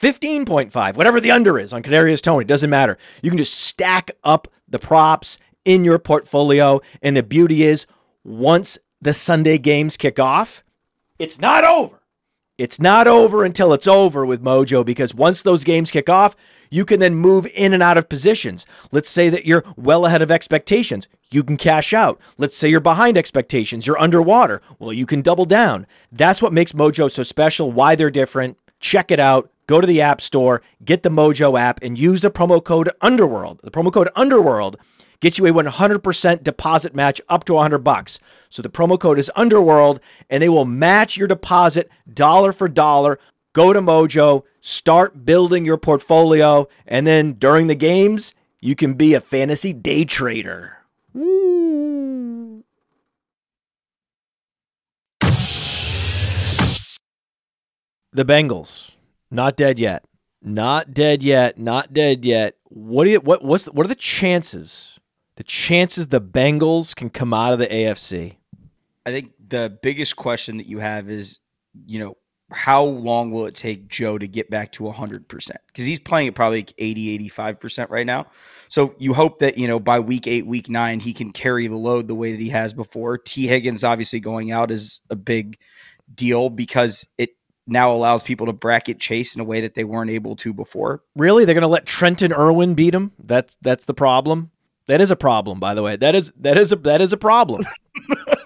[0.00, 2.96] 15.5, whatever the under is on Kadarius Toney, doesn't matter.
[3.22, 6.80] You can just stack up the props in your portfolio.
[7.02, 7.86] And the beauty is,
[8.22, 10.62] once the Sunday games kick off,
[11.18, 12.02] it's not over.
[12.58, 16.34] It's not over until it's over with Mojo because once those games kick off,
[16.70, 18.66] you can then move in and out of positions.
[18.90, 21.06] Let's say that you're well ahead of expectations.
[21.30, 22.20] You can cash out.
[22.38, 23.86] Let's say you're behind expectations.
[23.86, 24.62] You're underwater.
[24.78, 25.86] Well, you can double down.
[26.10, 28.56] That's what makes Mojo so special, why they're different.
[28.80, 32.30] Check it out go to the App Store, get the Mojo app, and use the
[32.30, 33.60] promo code Underworld.
[33.62, 34.76] The promo code Underworld
[35.20, 38.18] gets you a 100% deposit match up to 100 bucks.
[38.48, 43.18] So the promo code is Underworld, and they will match your deposit dollar for dollar.
[43.52, 49.14] Go to Mojo, start building your portfolio, and then during the games, you can be
[49.14, 50.77] a fantasy day trader.
[51.14, 52.64] The
[58.24, 58.92] Bengals
[59.30, 60.04] not dead yet.
[60.42, 61.58] Not dead yet.
[61.58, 62.54] Not dead yet.
[62.64, 64.98] What do you what what's what are the chances?
[65.36, 68.36] The chances the Bengals can come out of the AFC?
[69.06, 71.38] I think the biggest question that you have is,
[71.86, 72.16] you know,
[72.50, 75.50] how long will it take Joe to get back to 100%?
[75.66, 78.26] Because he's playing at probably 80, 85% right now.
[78.68, 81.76] So you hope that, you know, by week eight, week nine, he can carry the
[81.76, 83.18] load the way that he has before.
[83.18, 83.46] T.
[83.46, 85.58] Higgins obviously going out is a big
[86.14, 87.34] deal because it
[87.66, 91.02] now allows people to bracket Chase in a way that they weren't able to before.
[91.14, 93.12] Really, they're going to let Trenton Irwin beat him?
[93.18, 94.50] That's that's the problem.
[94.86, 95.96] That is a problem, by the way.
[95.96, 97.62] That is that is a that is a problem.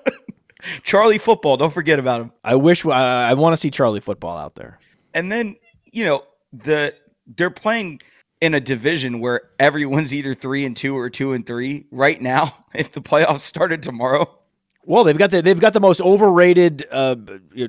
[0.83, 2.33] Charlie football, don't forget about him.
[2.45, 4.79] I wish I, I want to see Charlie football out there.
[5.15, 6.95] And then you know the
[7.37, 8.01] they're playing
[8.43, 12.59] in a division where everyone's either three and two or two and three right now.
[12.75, 14.35] If the playoffs started tomorrow,
[14.87, 17.17] well, they've got the they've got the most overrated uh,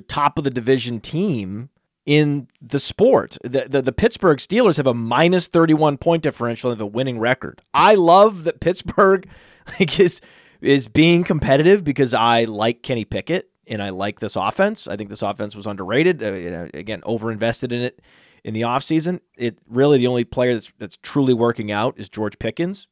[0.08, 1.68] top of the division team
[2.06, 3.36] in the sport.
[3.44, 7.60] The, the, the Pittsburgh Steelers have a minus 31 point differential and a winning record.
[7.74, 9.28] I love that Pittsburgh
[9.78, 10.22] like is
[10.62, 14.88] is being competitive because I like Kenny Pickett and I like this offense.
[14.88, 16.22] I think this offense was underrated.
[16.22, 18.00] Uh, you know, again, overinvested in it
[18.44, 19.20] in the offseason.
[19.36, 22.86] It really the only player that's that's truly working out is George Pickens.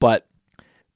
[0.00, 0.26] But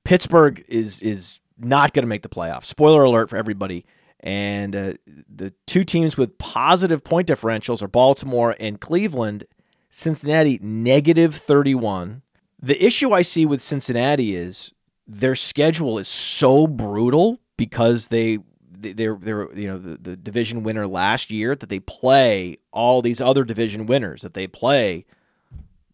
[0.05, 2.65] Pittsburgh is is not going to make the playoffs.
[2.65, 3.87] Spoiler alert for everybody.
[4.21, 9.45] And uh, the two teams with positive point differentials are Baltimore and Cleveland.
[9.91, 12.23] Cincinnati negative 31.
[12.61, 14.73] The issue I see with Cincinnati is
[15.07, 18.39] their schedule is so brutal because they
[18.83, 23.21] they're they're you know the, the division winner last year that they play all these
[23.21, 25.05] other division winners that they play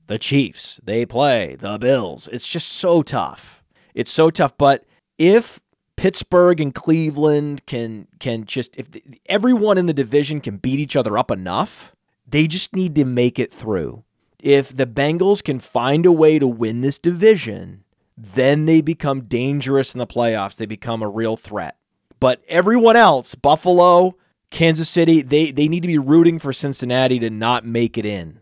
[0.09, 2.29] the Chiefs, they play the Bills.
[2.33, 3.63] It's just so tough.
[3.95, 4.57] It's so tough.
[4.57, 4.85] But
[5.19, 5.61] if
[5.97, 10.97] Pittsburgh and Cleveland can can just if the, everyone in the division can beat each
[10.97, 11.95] other up enough,
[12.27, 14.03] they just need to make it through.
[14.41, 17.85] If the Bengals can find a way to win this division,
[18.17, 20.57] then they become dangerous in the playoffs.
[20.57, 21.77] They become a real threat.
[22.21, 24.17] But everyone else, Buffalo,
[24.51, 28.41] Kansas City, they they need to be rooting for Cincinnati to not make it in.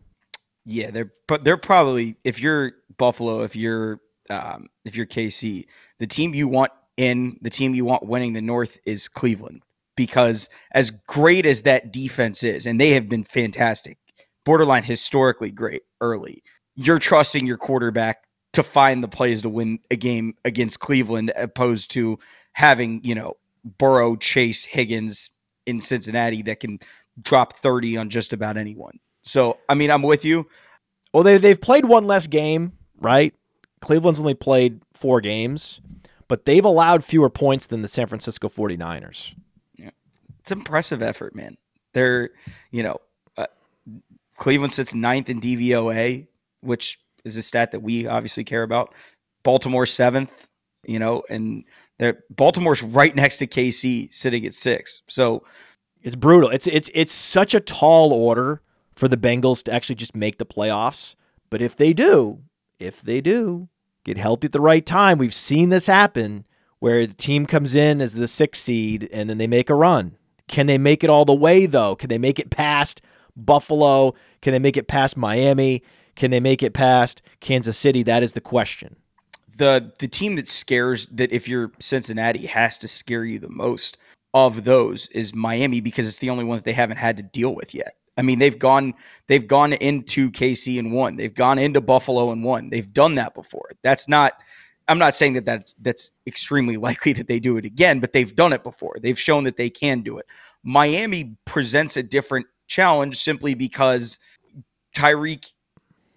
[0.65, 4.01] Yeah, they're but they're probably if you're Buffalo, if you're
[4.31, 5.67] um, if you're KC,
[5.99, 9.63] the team you want in, the team you want winning the North is Cleveland
[9.97, 13.99] because as great as that defense is, and they have been fantastic,
[14.45, 16.43] borderline historically great early.
[16.77, 21.91] You're trusting your quarterback to find the plays to win a game against Cleveland, opposed
[21.93, 22.19] to
[22.53, 23.37] having you know
[23.79, 25.31] Burrow, Chase, Higgins
[25.67, 26.79] in Cincinnati that can
[27.21, 28.99] drop 30 on just about anyone.
[29.23, 30.47] So, I mean, I'm with you.
[31.13, 33.35] Well, they they've played one less game, right?
[33.81, 35.81] Cleveland's only played 4 games,
[36.29, 39.35] but they've allowed fewer points than the San Francisco 49ers.
[39.77, 39.91] Yeah.
[40.41, 41.57] It's impressive effort, man.
[41.93, 42.31] They're,
[42.71, 43.01] you know,
[43.37, 43.47] uh,
[44.37, 46.27] Cleveland sits ninth in DVOA,
[46.61, 48.95] which is a stat that we obviously care about.
[49.43, 50.49] Baltimore seventh,
[50.85, 51.65] you know, and
[51.99, 55.03] they're, Baltimore's right next to KC, sitting at six.
[55.07, 55.45] So
[56.03, 56.51] it's brutal.
[56.51, 58.61] It's it's it's such a tall order
[58.95, 61.15] for the Bengals to actually just make the playoffs.
[61.51, 62.43] But if they do,
[62.79, 63.69] if they do
[64.05, 66.45] get healthy at the right time, we've seen this happen
[66.79, 70.17] where the team comes in as the sixth seed and then they make a run.
[70.49, 71.97] Can they make it all the way though?
[71.97, 73.01] Can they make it past
[73.35, 74.15] Buffalo?
[74.43, 75.83] Can they make it past Miami?
[76.15, 78.03] Can they make it past Kansas City?
[78.03, 78.97] That is the question
[79.57, 83.99] the the team that scares that if you're Cincinnati has to scare you the most
[84.35, 87.55] of those is Miami because it's the only one that they haven't had to deal
[87.55, 87.97] with yet.
[88.19, 88.95] I mean, they've gone
[89.27, 91.17] they've gone into KC and won.
[91.17, 92.71] They've gone into Buffalo and won.
[92.71, 93.71] They've done that before.
[93.83, 94.35] That's not
[94.89, 98.35] I'm not saying that that's that's extremely likely that they do it again, but they've
[98.35, 98.97] done it before.
[99.01, 100.27] They've shown that they can do it.
[100.63, 104.19] Miami presents a different challenge simply because
[104.95, 105.53] Tyreek,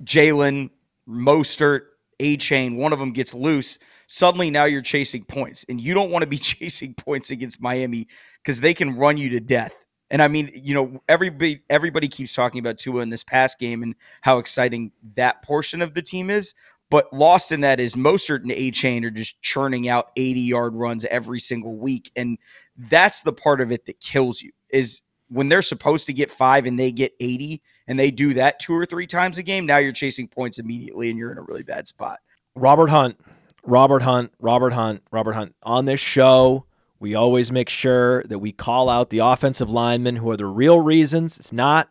[0.03, 0.69] Jalen,
[1.07, 1.81] Mostert,
[2.19, 5.65] Achane, one of them gets loose, suddenly now you're chasing points.
[5.69, 8.07] And you don't want to be chasing points against Miami
[8.43, 9.73] because they can run you to death.
[10.11, 13.83] And I mean, you know, everybody everybody keeps talking about Tua in this past game
[13.83, 16.55] and how exciting that portion of the team is.
[16.89, 20.73] But lost in that is most Mostert and Achane are just churning out 80 yard
[20.73, 22.11] runs every single week.
[22.15, 22.39] And
[22.75, 26.65] that's the part of it that kills you is when they're supposed to get five
[26.65, 29.77] and they get 80 and they do that two or three times a game, now
[29.77, 32.19] you're chasing points immediately and you're in a really bad spot.
[32.55, 33.19] Robert Hunt,
[33.63, 35.55] Robert Hunt, Robert Hunt, Robert Hunt.
[35.63, 36.65] On this show,
[36.99, 40.79] we always make sure that we call out the offensive linemen who are the real
[40.79, 41.37] reasons.
[41.39, 41.89] It's not,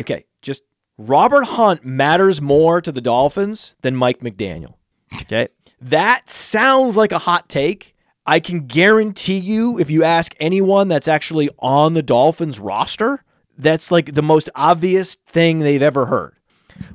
[0.00, 0.62] okay, just
[0.96, 4.74] Robert Hunt matters more to the Dolphins than Mike McDaniel.
[5.22, 5.48] Okay.
[5.80, 7.94] that sounds like a hot take.
[8.24, 13.22] I can guarantee you, if you ask anyone that's actually on the Dolphins roster,
[13.56, 16.34] that's like the most obvious thing they've ever heard.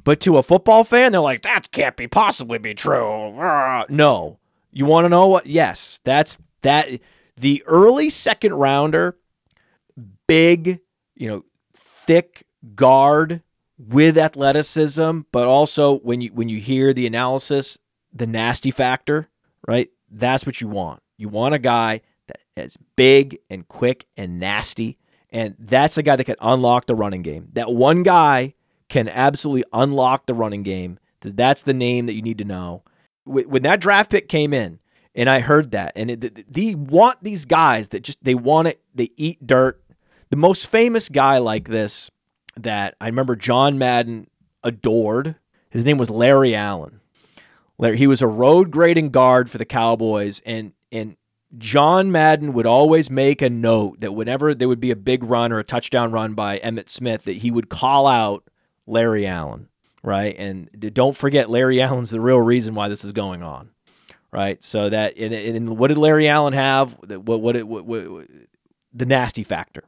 [0.03, 3.34] But to a football fan, they're like, that can't be possibly be true.
[3.89, 4.38] No.
[4.72, 5.47] You want to know what?
[5.47, 6.88] Yes, that's that.
[7.36, 9.18] The early second rounder,
[10.28, 10.80] big,
[11.16, 12.45] you know, thick
[12.76, 13.41] guard
[13.78, 17.78] with athleticism, but also when you when you hear the analysis,
[18.14, 19.30] the nasty factor,
[19.68, 19.89] right?
[20.09, 21.01] That's what you want.
[21.18, 24.97] You want a guy that is big and quick and nasty.
[25.32, 27.50] And that's a guy that can unlock the running game.
[27.54, 28.54] That one guy
[28.90, 31.00] can absolutely unlock the running game.
[31.22, 32.84] That's the name that you need to know.
[33.24, 34.80] When that draft pick came in,
[35.14, 38.82] and I heard that, and it, they want these guys that just they want it.
[38.96, 39.82] They eat dirt.
[40.30, 42.10] The most famous guy like this
[42.56, 44.28] that I remember John Madden
[44.64, 45.36] adored.
[45.70, 47.02] His name was Larry Allen.
[47.78, 51.18] Larry, he was a road grading guard for the Cowboys, and and
[51.58, 55.52] John Madden would always make a note that whenever there would be a big run
[55.52, 58.43] or a touchdown run by Emmitt Smith, that he would call out
[58.88, 59.68] Larry Allen,
[60.02, 60.36] right?
[60.38, 63.72] And don't forget, Larry Allen's the real reason why this is going on,
[64.32, 64.64] right?
[64.64, 66.93] So that and, and what did Larry Allen have?
[67.02, 68.28] What what, what, what, what
[68.93, 69.84] the nasty factor,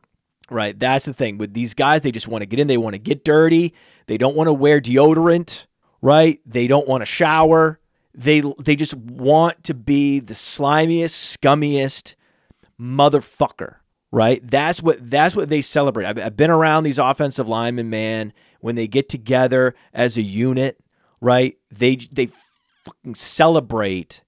[0.49, 0.77] right?
[0.77, 2.01] That's the thing with these guys.
[2.01, 2.67] They just want to get in.
[2.67, 3.73] They want to get dirty.
[4.07, 5.65] They don't want to wear deodorant,
[6.01, 6.39] right?
[6.45, 7.79] They don't want to shower
[8.15, 12.15] they they just want to be the slimiest, scummiest
[12.79, 13.77] motherfucker,
[14.11, 14.39] right?
[14.43, 16.05] That's what that's what they celebrate.
[16.05, 18.33] I've, I've been around these offensive linemen, man.
[18.61, 20.79] When they get together as a unit,
[21.19, 21.57] right?
[21.71, 22.29] They they
[22.85, 24.23] fucking celebrate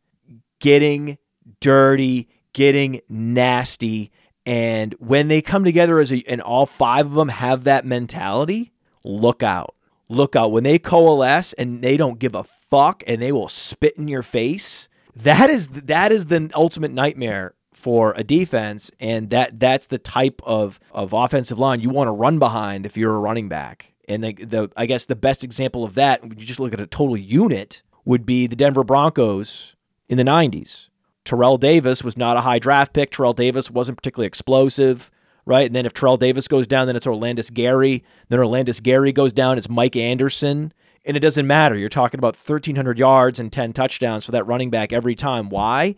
[0.60, 1.18] getting
[1.60, 4.12] dirty, getting nasty.
[4.46, 8.72] And when they come together as a, and all five of them have that mentality,
[9.04, 9.75] look out.
[10.08, 10.52] Look out.
[10.52, 14.22] When they coalesce and they don't give a fuck and they will spit in your
[14.22, 18.92] face, that is that is the ultimate nightmare for a defense.
[19.00, 22.98] And that that's the type of, of offensive line you want to run behind if
[22.98, 23.94] you're a running back.
[24.08, 26.82] And the, the I guess the best example of that, when you just look at
[26.82, 29.76] a total unit, would be the Denver Broncos
[30.08, 30.90] in the 90s.
[31.24, 33.10] Terrell Davis was not a high draft pick.
[33.12, 35.10] Terrell Davis wasn't particularly explosive,
[35.46, 35.66] right?
[35.66, 38.04] And then if Terrell Davis goes down, then it's Olandis Gary.
[38.30, 40.74] Then Olandis Gary goes down, it's Mike Anderson.
[41.06, 41.76] And it doesn't matter.
[41.76, 45.50] You're talking about 1,300 yards and 10 touchdowns for that running back every time.
[45.50, 45.96] Why?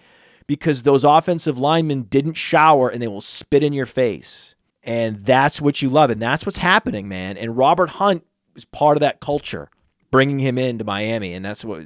[0.48, 4.56] Because those offensive linemen didn't shower and they will spit in your face.
[4.84, 6.10] And that's what you love.
[6.10, 7.38] And that's what's happening, man.
[7.38, 8.26] And Robert Hunt
[8.56, 9.70] is part of that culture,
[10.12, 11.34] bringing him into Miami.
[11.34, 11.84] And that's what,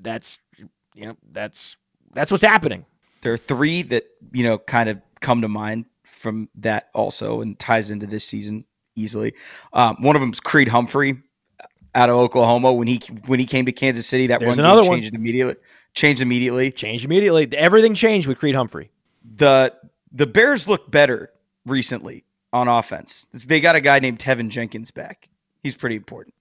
[0.00, 0.38] that's,
[0.94, 1.76] you know, that's
[2.14, 2.86] that's what's happening.
[3.20, 5.86] There are three that you know kind of come to mind
[6.24, 8.64] from that also, and ties into this season
[8.96, 9.34] easily.
[9.72, 11.16] Um, one of them is Creed Humphrey
[11.94, 14.26] out of Oklahoma when he when he came to Kansas City.
[14.26, 15.20] That There's one another changed one.
[15.20, 15.54] immediately.
[15.94, 16.72] Changed immediately.
[16.72, 17.48] Changed immediately.
[17.56, 18.90] Everything changed with Creed Humphrey.
[19.24, 19.72] The
[20.10, 21.30] the Bears look better
[21.64, 23.26] recently on offense.
[23.32, 25.28] They got a guy named Teven Jenkins back.
[25.62, 26.34] He's pretty important.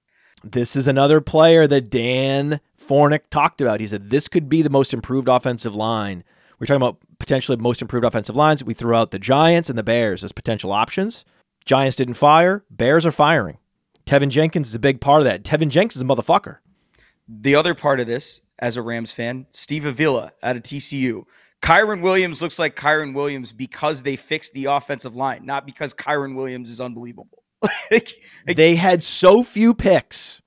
[0.44, 3.80] This is another player that Dan Fornick talked about.
[3.80, 6.24] He said this could be the most improved offensive line.
[6.60, 8.64] We're talking about potentially most improved offensive lines.
[8.64, 11.26] We threw out the Giants and the Bears as potential options.
[11.66, 12.64] Giants didn't fire.
[12.70, 13.58] Bears are firing.
[14.06, 15.44] Teven Jenkins is a big part of that.
[15.44, 16.58] Teven Jenkins is a motherfucker.
[17.28, 21.24] The other part of this, as a Rams fan, Steve Avila out of TCU.
[21.62, 26.36] Kyren Williams looks like Kyren Williams because they fixed the offensive line, not because Kyren
[26.36, 27.44] Williams is unbelievable.
[27.92, 28.10] like,
[28.46, 30.42] they had so few picks.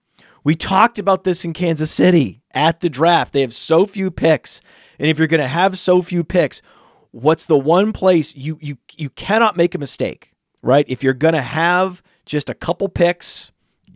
[0.44, 3.32] We talked about this in Kansas City at the draft.
[3.32, 4.60] They have so few picks.
[4.98, 6.62] And if you're going to have so few picks,
[7.10, 10.32] what's the one place you you you cannot make a mistake,
[10.62, 10.84] right?
[10.88, 13.52] If you're going to have just a couple picks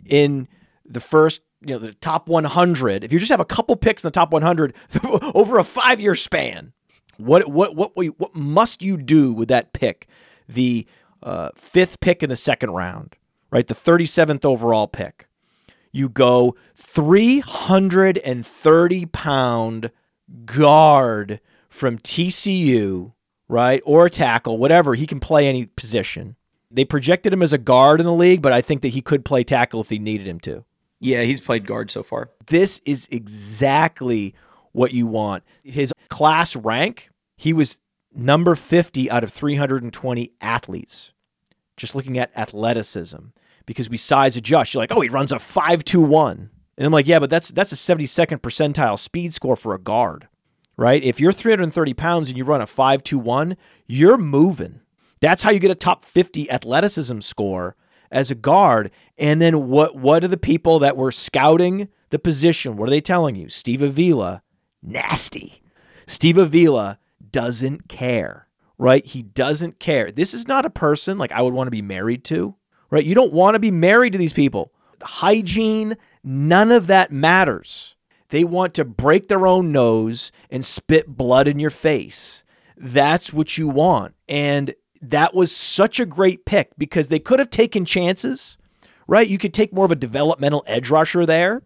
[0.07, 0.49] in
[0.85, 4.09] the first, you know, the top 100, if you just have a couple picks in
[4.09, 4.75] the top 100
[5.35, 6.73] over a 5-year span,
[7.17, 10.09] what what what what must you do with that pick?
[10.49, 10.87] The
[11.23, 13.17] uh, fifth pick in the second round,
[13.51, 13.67] right?
[13.67, 15.27] The 37th overall pick.
[15.93, 19.91] You go 330 pound
[20.45, 23.13] guard from TCU,
[23.49, 23.83] right?
[23.85, 24.95] Or a tackle, whatever.
[24.95, 26.37] He can play any position.
[26.71, 29.25] They projected him as a guard in the league, but I think that he could
[29.25, 30.65] play tackle if he needed him to.
[31.01, 32.31] Yeah, he's played guard so far.
[32.47, 34.35] This is exactly
[34.73, 35.43] what you want.
[35.65, 37.81] His class rank, he was
[38.15, 41.13] number 50 out of 320 athletes.
[41.77, 43.19] Just looking at athleticism,
[43.65, 44.75] because we size adjust.
[44.75, 46.51] You're like, oh, he runs a 5.21.
[46.77, 50.29] And I'm like, yeah, but that's that's a 72nd percentile speed score for a guard,
[50.77, 51.03] right?
[51.03, 53.57] If you're 330 pounds and you run a 5.21,
[53.87, 54.81] you're moving.
[55.21, 57.77] That's how you get a top 50 athleticism score
[58.11, 58.91] as a guard.
[59.19, 62.77] And then what what are the people that were scouting the position?
[62.77, 63.49] What are they telling you?
[63.49, 64.43] Steve Avila,
[64.83, 65.63] nasty.
[66.07, 66.99] Steve Avila
[67.31, 68.49] doesn't care,
[68.79, 69.05] right?
[69.07, 70.11] He doesn't care.
[70.11, 72.57] This is not a person like I would want to be married to,
[72.91, 73.05] right?
[73.05, 74.73] You don't want to be married to these people.
[75.03, 77.97] Hygiene, none of that matters.
[78.31, 82.45] They want to break their own nose and spit blood in your face.
[82.77, 84.15] That's what you want.
[84.29, 88.57] And that was such a great pick because they could have taken chances,
[89.07, 89.29] right?
[89.29, 91.63] You could take more of a developmental edge rusher there.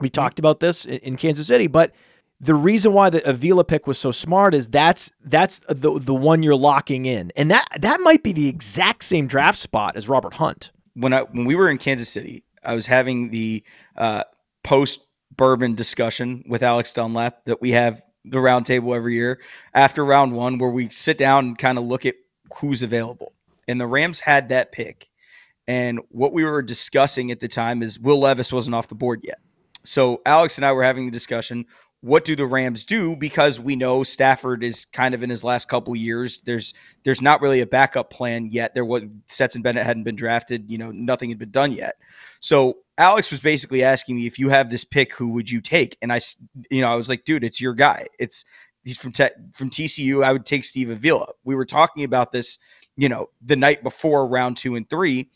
[0.00, 0.12] We mm-hmm.
[0.12, 1.92] talked about this in Kansas City, but
[2.40, 6.42] the reason why the Avila pick was so smart is that's that's the the one
[6.42, 10.34] you're locking in, and that that might be the exact same draft spot as Robert
[10.34, 10.70] Hunt.
[10.94, 13.64] When I when we were in Kansas City, I was having the
[13.96, 14.24] uh,
[14.64, 15.00] post
[15.34, 19.40] bourbon discussion with Alex Dunlap that we have the roundtable every year
[19.72, 22.16] after round one, where we sit down and kind of look at
[22.58, 23.32] who's available.
[23.68, 25.08] And the Rams had that pick.
[25.68, 29.20] And what we were discussing at the time is Will Levis wasn't off the board
[29.24, 29.38] yet.
[29.84, 31.66] So Alex and I were having the discussion
[32.00, 33.16] what do the Rams do?
[33.16, 36.40] Because we know Stafford is kind of in his last couple years.
[36.42, 36.74] There's
[37.04, 38.74] there's not really a backup plan yet.
[38.74, 40.70] There was Stetson Bennett hadn't been drafted.
[40.70, 41.96] You know, nothing had been done yet.
[42.40, 45.96] So Alex was basically asking me if you have this pick, who would you take?
[46.02, 46.20] And I,
[46.70, 48.06] you know, I was like, dude, it's your guy.
[48.18, 48.44] It's
[48.84, 50.22] he's from te- from TCU.
[50.22, 51.32] I would take Steve Avila.
[51.44, 52.58] We were talking about this,
[52.96, 55.30] you know, the night before round two and three,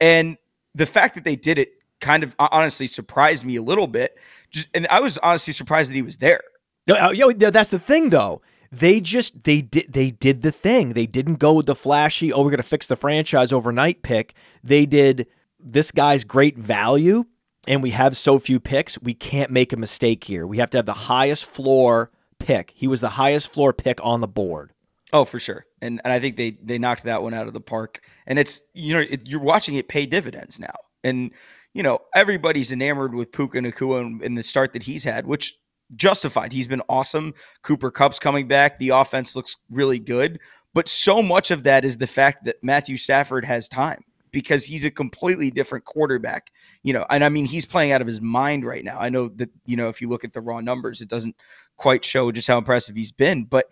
[0.00, 0.36] and
[0.74, 4.18] the fact that they did it kind of honestly surprised me a little bit
[4.52, 6.42] just, and I was honestly surprised that he was there.
[6.86, 8.42] No, uh, yo, that's the thing though.
[8.70, 10.90] They just they did they did the thing.
[10.90, 12.32] They didn't go with the flashy.
[12.32, 14.34] Oh, we're gonna fix the franchise overnight pick.
[14.64, 15.26] They did
[15.60, 17.24] this guy's great value,
[17.68, 19.00] and we have so few picks.
[19.00, 20.46] We can't make a mistake here.
[20.46, 22.72] We have to have the highest floor pick.
[22.74, 24.72] He was the highest floor pick on the board.
[25.12, 25.66] Oh, for sure.
[25.80, 28.00] And and I think they they knocked that one out of the park.
[28.26, 30.74] And it's you know it, you're watching it pay dividends now.
[31.04, 31.32] And
[31.74, 35.58] you know everybody's enamored with Puka Nacua and, and the start that he's had, which
[35.96, 36.52] justified.
[36.52, 37.34] He's been awesome.
[37.62, 38.78] Cooper Kupp's coming back.
[38.78, 40.38] The offense looks really good.
[40.74, 44.84] But so much of that is the fact that Matthew Stafford has time because he's
[44.84, 46.50] a completely different quarterback.
[46.82, 48.98] You know, and I mean he's playing out of his mind right now.
[48.98, 51.36] I know that you know if you look at the raw numbers, it doesn't
[51.76, 53.66] quite show just how impressive he's been, but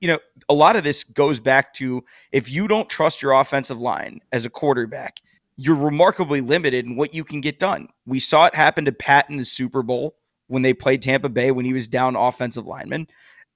[0.00, 3.80] you know, a lot of this goes back to if you don't trust your offensive
[3.80, 5.20] line as a quarterback,
[5.60, 7.86] you're remarkably limited in what you can get done.
[8.06, 11.50] We saw it happen to Pat in the Super Bowl when they played Tampa Bay
[11.50, 13.06] when he was down offensive lineman.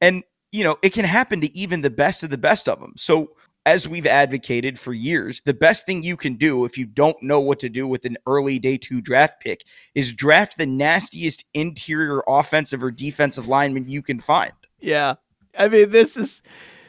[0.03, 2.93] And, you know, it can happen to even the best of the best of them.
[2.97, 3.31] So,
[3.67, 7.41] as we've advocated for years, the best thing you can do if you don't know
[7.41, 12.23] what to do with an early day two draft pick is draft the nastiest interior
[12.29, 14.53] offensive or defensive lineman you can find.
[14.79, 15.15] Yeah.
[15.59, 16.43] I mean, this is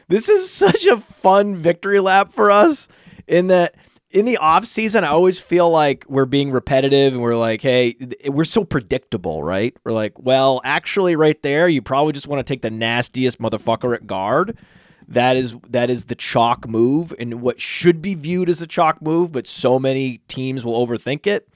[0.08, 2.88] this is such a fun victory lap for us
[3.26, 3.74] in that
[4.16, 7.96] in the off season, I always feel like we're being repetitive and we're like, hey,
[8.24, 9.76] we're so predictable, right?
[9.84, 13.94] We're like, well, actually, right there, you probably just want to take the nastiest motherfucker
[13.94, 14.56] at guard.
[15.06, 19.02] That is that is the chalk move and what should be viewed as a chalk
[19.02, 21.46] move, but so many teams will overthink it.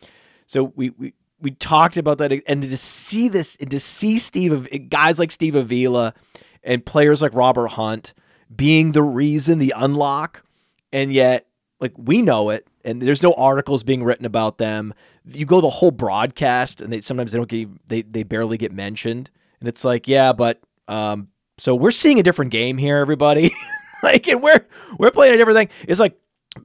[0.47, 4.91] So we we, we talked about that and to see this and to see Steve
[4.91, 6.13] guys like Steve Avila
[6.63, 8.13] and players like Robert Hunt
[8.55, 10.45] being the reason, the unlock,
[10.93, 11.47] and yet
[11.81, 14.95] like we know it, and there's no articles being written about them.
[15.25, 18.73] You go the whole broadcast, and they sometimes they don't get they they barely get
[18.73, 21.29] mentioned, and it's like yeah, but um,
[21.59, 23.55] so we're seeing a different game here, everybody.
[24.03, 24.67] like, and we're
[24.99, 25.69] we're playing a different thing.
[25.89, 26.19] It's like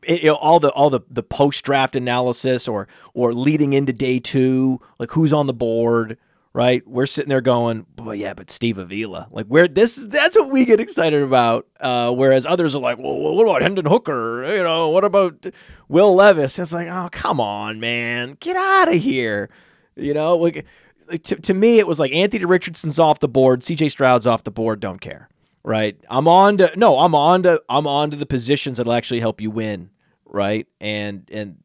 [0.04, 3.94] it, you know, all the all the the post draft analysis or or leading into
[3.94, 6.18] day two, like who's on the board,
[6.56, 6.88] right?
[6.88, 10.54] We're sitting there going, "Boy, yeah, but Steve Avila, like, where this is that's what
[10.54, 14.42] we get excited about." Uh, whereas others are like, "Well, what about Hendon Hooker?
[14.56, 15.48] You know, what about
[15.90, 19.50] Will Levis?" And it's like, "Oh, come on, man, get out of here."
[19.98, 20.66] You know, like,
[21.10, 23.90] like to, to me, it was like Anthony Richardson's off the board, C.J.
[23.90, 24.80] Stroud's off the board.
[24.80, 25.28] Don't care,
[25.62, 25.98] right?
[26.10, 29.42] I'm on to no, I'm on to I'm on to the positions that'll actually help
[29.42, 29.90] you win,
[30.26, 30.68] right?
[30.80, 31.58] And and.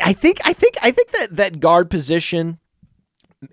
[0.00, 2.60] I think I think I think that that guard position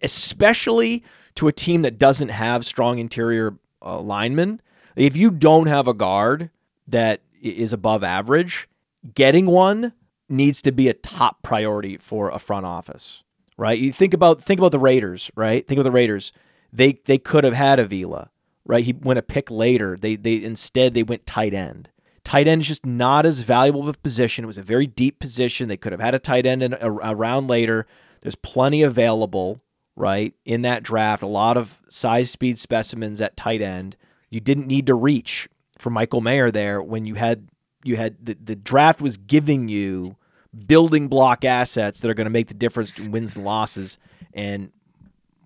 [0.02, 1.04] especially
[1.36, 4.62] to a team that doesn't have strong interior uh, linemen.
[4.96, 6.50] If you don't have a guard
[6.88, 8.68] that is above average,
[9.14, 9.94] getting one
[10.30, 13.24] needs to be a top priority for a front office,
[13.58, 13.78] right?
[13.78, 15.68] You think about think about the Raiders, right?
[15.68, 16.32] Think about the Raiders.
[16.72, 18.30] They they could have had Avila,
[18.66, 18.84] right?
[18.84, 19.98] He went a pick later.
[20.00, 21.90] They they instead they went tight end.
[22.24, 24.46] Tight end is just not as valuable of a position.
[24.46, 25.68] It was a very deep position.
[25.68, 27.86] They could have had a tight end in a, a round later.
[28.22, 29.62] There's plenty available
[29.96, 30.34] right?
[30.46, 33.96] In that draft, a lot of size speed specimens at tight end.
[34.30, 37.50] You didn't need to reach for Michael Mayer there when you had
[37.84, 40.18] you had the, the draft was giving you
[40.68, 43.98] building block assets that are going to make the difference in wins and losses.
[44.34, 44.72] And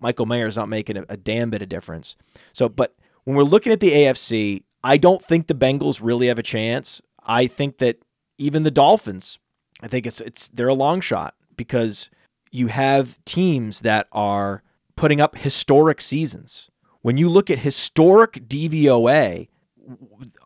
[0.00, 2.16] Michael Mayer is not making a, a damn bit of difference.
[2.52, 2.94] So, but
[3.24, 7.02] when we're looking at the AFC, I don't think the Bengals really have a chance.
[7.24, 7.98] I think that
[8.38, 9.38] even the Dolphins,
[9.82, 12.08] I think it's it's they're a long shot because
[12.50, 14.62] you have teams that are
[14.96, 16.70] putting up historic seasons.
[17.02, 19.48] When you look at historic DVOA,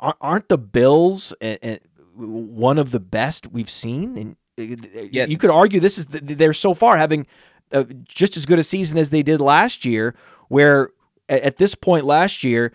[0.00, 1.34] aren't the Bills
[2.14, 4.16] one of the best we've seen?
[4.16, 5.26] And uh, yeah.
[5.26, 7.26] you could argue this is they're so far having
[7.72, 10.14] uh, just as good a season as they did last year.
[10.48, 10.90] Where
[11.28, 12.72] at this point last year,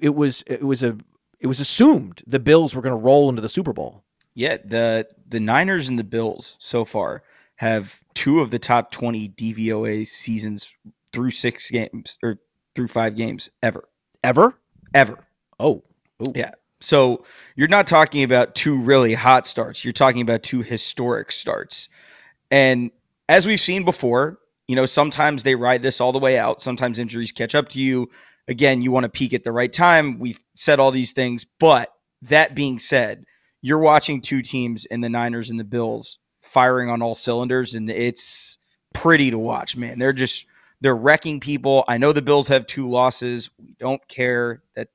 [0.00, 0.96] it was it was a
[1.40, 4.02] it was assumed the Bills were going to roll into the Super Bowl.
[4.34, 7.22] Yeah, the the Niners and the Bills so far
[7.64, 10.74] have two of the top 20 DVOA seasons
[11.12, 12.38] through six games or
[12.74, 13.88] through five games ever.
[14.22, 14.58] Ever?
[14.92, 15.18] Ever.
[15.58, 15.82] Oh.
[16.22, 16.32] Ooh.
[16.34, 16.52] Yeah.
[16.80, 17.24] So
[17.56, 19.82] you're not talking about two really hot starts.
[19.82, 21.88] You're talking about two historic starts.
[22.50, 22.90] And
[23.30, 24.38] as we've seen before,
[24.68, 26.60] you know, sometimes they ride this all the way out.
[26.60, 28.10] Sometimes injuries catch up to you.
[28.46, 30.18] Again, you want to peak at the right time.
[30.18, 31.46] We've said all these things.
[31.58, 31.90] But
[32.20, 33.24] that being said,
[33.62, 37.90] you're watching two teams in the Niners and the Bills firing on all cylinders, and
[37.90, 38.58] it's
[38.92, 39.98] pretty to watch, man.
[39.98, 40.46] They're just
[40.80, 41.84] they're wrecking people.
[41.88, 43.50] I know the Bills have two losses.
[43.58, 44.88] We don't care that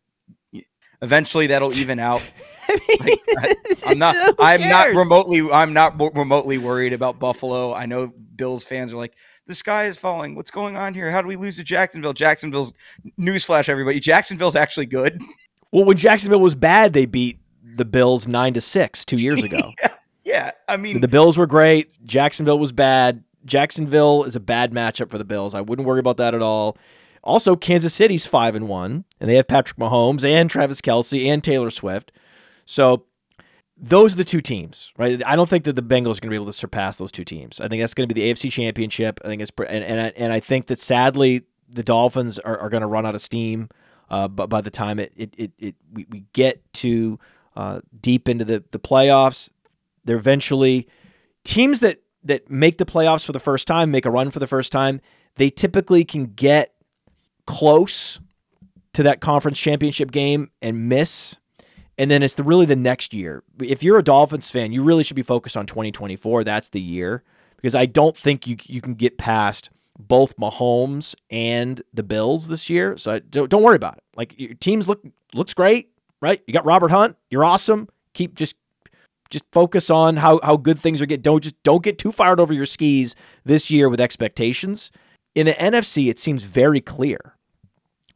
[1.02, 2.22] eventually that'll even out.
[3.00, 3.56] like, I,
[3.90, 7.74] am not I'm not remotely I'm not remotely worried about Buffalo.
[7.74, 9.16] I know Bills fans are like
[9.48, 10.36] the sky is falling.
[10.36, 11.10] What's going on here?
[11.12, 12.14] How do we lose to Jacksonville?
[12.14, 12.74] Jacksonville's
[13.20, 14.00] newsflash everybody.
[14.00, 15.20] Jacksonville's actually good.
[15.72, 19.72] Well, when Jacksonville was bad, they beat the Bills 9 to 6 2 years ago.
[19.82, 19.94] yeah.
[20.24, 21.92] Yeah, I mean the Bills were great.
[22.06, 23.24] Jacksonville was bad.
[23.46, 25.56] Jacksonville is a bad matchup for the Bills.
[25.56, 26.78] I wouldn't worry about that at all.
[27.24, 31.44] Also, Kansas City's five and one, and they have Patrick Mahomes and Travis Kelce and
[31.44, 32.12] Taylor Swift.
[32.66, 33.06] So
[33.82, 35.22] those are the two teams, right?
[35.26, 37.24] I don't think that the Bengals are going to be able to surpass those two
[37.24, 37.62] teams.
[37.62, 39.20] I think that's going to be the AFC Championship.
[39.24, 42.70] I think it's and and I, and I think that sadly the Dolphins are, are
[42.70, 43.70] going to run out of steam.
[44.10, 47.20] Uh, but by the time it it, it, it we, we get to
[47.56, 49.52] uh, deep into the the playoffs,
[50.06, 50.88] they're eventually
[51.44, 54.48] teams that that make the playoffs for the first time, make a run for the
[54.48, 55.00] first time.
[55.36, 56.74] They typically can get
[57.46, 58.20] close
[58.94, 61.38] to that conference championship game and miss
[62.00, 63.44] and then it's the really the next year.
[63.62, 66.46] If you're a Dolphins fan, you really should be focused on 2024.
[66.46, 67.24] That's the year
[67.58, 69.70] because I don't think you you can get past
[70.00, 72.96] both Mahomes and the Bills this year.
[72.96, 74.04] So don't, don't worry about it.
[74.16, 75.92] Like your teams look looks great,
[76.22, 76.42] right?
[76.48, 77.18] You got Robert Hunt.
[77.30, 77.90] You're awesome.
[78.14, 78.56] Keep just
[79.30, 81.22] just focus on how how good things are get.
[81.22, 84.92] Don't just don't get too fired over your skis this year with expectations.
[85.36, 87.36] In the NFC, it seems very clear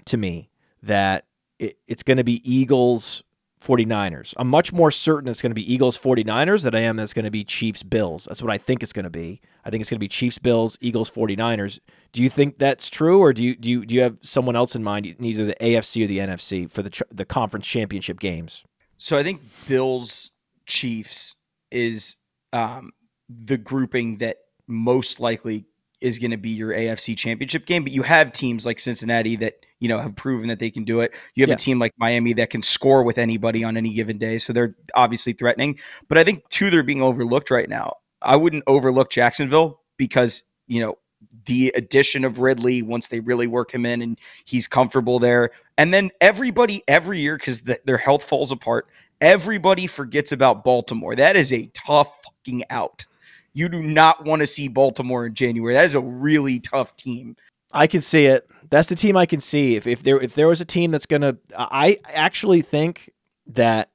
[0.06, 0.50] to me
[0.82, 1.26] that
[1.60, 3.24] it, it's going to be Eagles
[3.64, 4.34] 49ers.
[4.38, 7.14] I'm much more certain it's going to be Eagles 49ers than I am that it's
[7.14, 8.26] going to be Chiefs Bills.
[8.26, 9.40] That's what I think it's going to be.
[9.64, 11.80] I think it's going to be Chiefs Bills, Eagles 49ers.
[12.12, 14.76] Do you think that's true or do you do you, do you have someone else
[14.76, 18.64] in mind either the AFC or the NFC for the the conference championship games?
[18.98, 20.32] So I think Bills
[20.66, 21.36] Chiefs
[21.72, 22.16] is
[22.52, 22.92] um,
[23.30, 24.38] the grouping that
[24.68, 25.66] most likely
[26.02, 29.66] is going to be your AFC championship game, but you have teams like Cincinnati that
[29.80, 31.14] you know have proven that they can do it.
[31.36, 31.56] You have yeah.
[31.56, 34.76] a team like Miami that can score with anybody on any given day, so they're
[34.96, 35.80] obviously threatening.
[36.10, 37.96] But I think two they're being overlooked right now.
[38.22, 40.98] I wouldn't overlook Jacksonville because you know
[41.46, 45.52] the addition of Ridley once they really work him in and he's comfortable there.
[45.78, 48.88] And then everybody every year because the, their health falls apart,
[49.24, 51.16] everybody forgets about Baltimore.
[51.16, 53.08] That is a tough fucking out.
[53.54, 55.74] You do not want to see Baltimore in January.
[55.74, 57.38] That is a really tough team.
[57.72, 58.48] I can see it.
[58.70, 59.76] That's the team I can see.
[59.76, 63.12] If if there if there was a team that's gonna, I actually think
[63.48, 63.90] that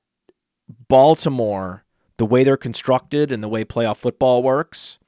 [0.89, 1.85] Baltimore,
[2.17, 4.99] the way they're constructed and the way playoff football works,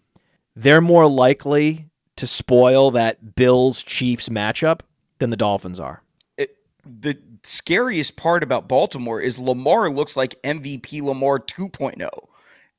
[0.55, 4.81] they're more likely to spoil that Bills Chiefs matchup
[5.18, 6.03] than the Dolphins are.
[6.37, 12.09] It, the scariest part about Baltimore is Lamar looks like MVP Lamar 2.0.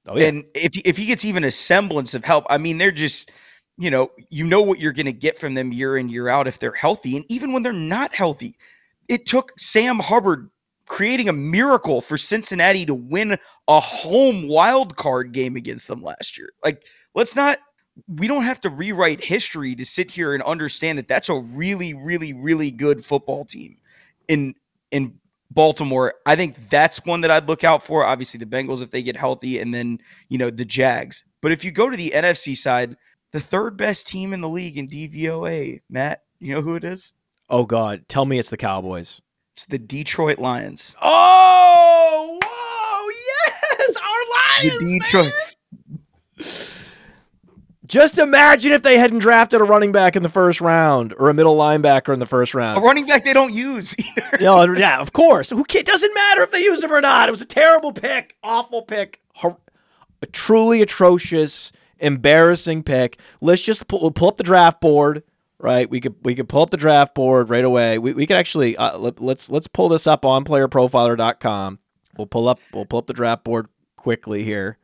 [0.07, 0.27] Oh, yeah.
[0.27, 3.31] And if if he gets even a semblance of help, I mean, they're just
[3.77, 6.47] you know, you know what you're going to get from them year in, year out
[6.47, 7.15] if they're healthy.
[7.15, 8.55] And even when they're not healthy,
[9.07, 10.49] it took Sam Hubbard
[10.87, 13.37] creating a miracle for Cincinnati to win
[13.67, 16.49] a home wild card game against them last year.
[16.63, 16.85] Like,
[17.15, 17.57] let's not,
[18.07, 21.93] we don't have to rewrite history to sit here and understand that that's a really,
[21.93, 23.77] really, really good football team
[24.31, 24.55] in,
[24.91, 25.19] in,
[25.53, 28.05] Baltimore, I think that's one that I'd look out for.
[28.05, 31.23] Obviously, the Bengals if they get healthy, and then you know the Jags.
[31.41, 32.95] But if you go to the NFC side,
[33.33, 35.81] the third best team in the league in DVOA.
[35.89, 37.13] Matt, you know who it is?
[37.49, 39.19] Oh God, tell me it's the Cowboys.
[39.53, 40.95] It's the Detroit Lions.
[41.01, 43.09] Oh, whoa,
[43.77, 44.79] yes, our Lions.
[44.79, 45.33] The Detroit.
[46.37, 46.80] Man.
[47.91, 51.33] Just imagine if they hadn't drafted a running back in the first round or a
[51.33, 52.77] middle linebacker in the first round.
[52.77, 54.37] A running back they don't use either.
[54.39, 55.49] no, yeah, of course.
[55.49, 57.27] Who it doesn't matter if they use him or not.
[57.27, 63.19] It was a terrible pick, awful pick, a truly atrocious embarrassing pick.
[63.41, 65.23] Let's just pull, we'll pull up the draft board,
[65.59, 65.89] right?
[65.89, 67.97] We could we could pull up the draft board right away.
[67.97, 71.79] We, we could actually uh, let, us let's, let's pull this up on playerprofiler.com.
[72.17, 73.67] We'll pull up we'll pull up the draft board
[73.97, 74.77] quickly here.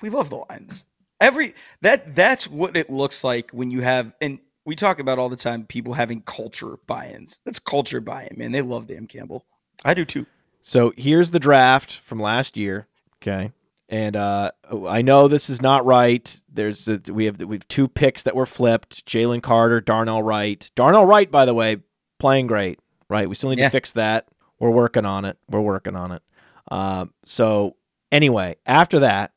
[0.00, 0.84] We love the lines.
[1.20, 5.28] Every that that's what it looks like when you have and we talk about all
[5.28, 7.40] the time people having culture buy-ins.
[7.44, 8.52] That's culture buy-in, man.
[8.52, 9.46] They love Dan Campbell.
[9.84, 10.26] I do too.
[10.60, 12.86] So here's the draft from last year.
[13.22, 13.52] Okay.
[13.88, 14.50] And uh,
[14.86, 16.40] I know this is not right.
[16.52, 20.70] There's a, we have we have two picks that were flipped: Jalen Carter, Darnell Wright.
[20.74, 21.78] Darnell Wright, by the way,
[22.18, 22.78] playing great.
[23.08, 23.68] Right, we still need yeah.
[23.68, 24.28] to fix that.
[24.58, 25.38] We're working on it.
[25.48, 26.22] We're working on it.
[26.70, 27.76] Uh, so
[28.12, 29.32] anyway, after that,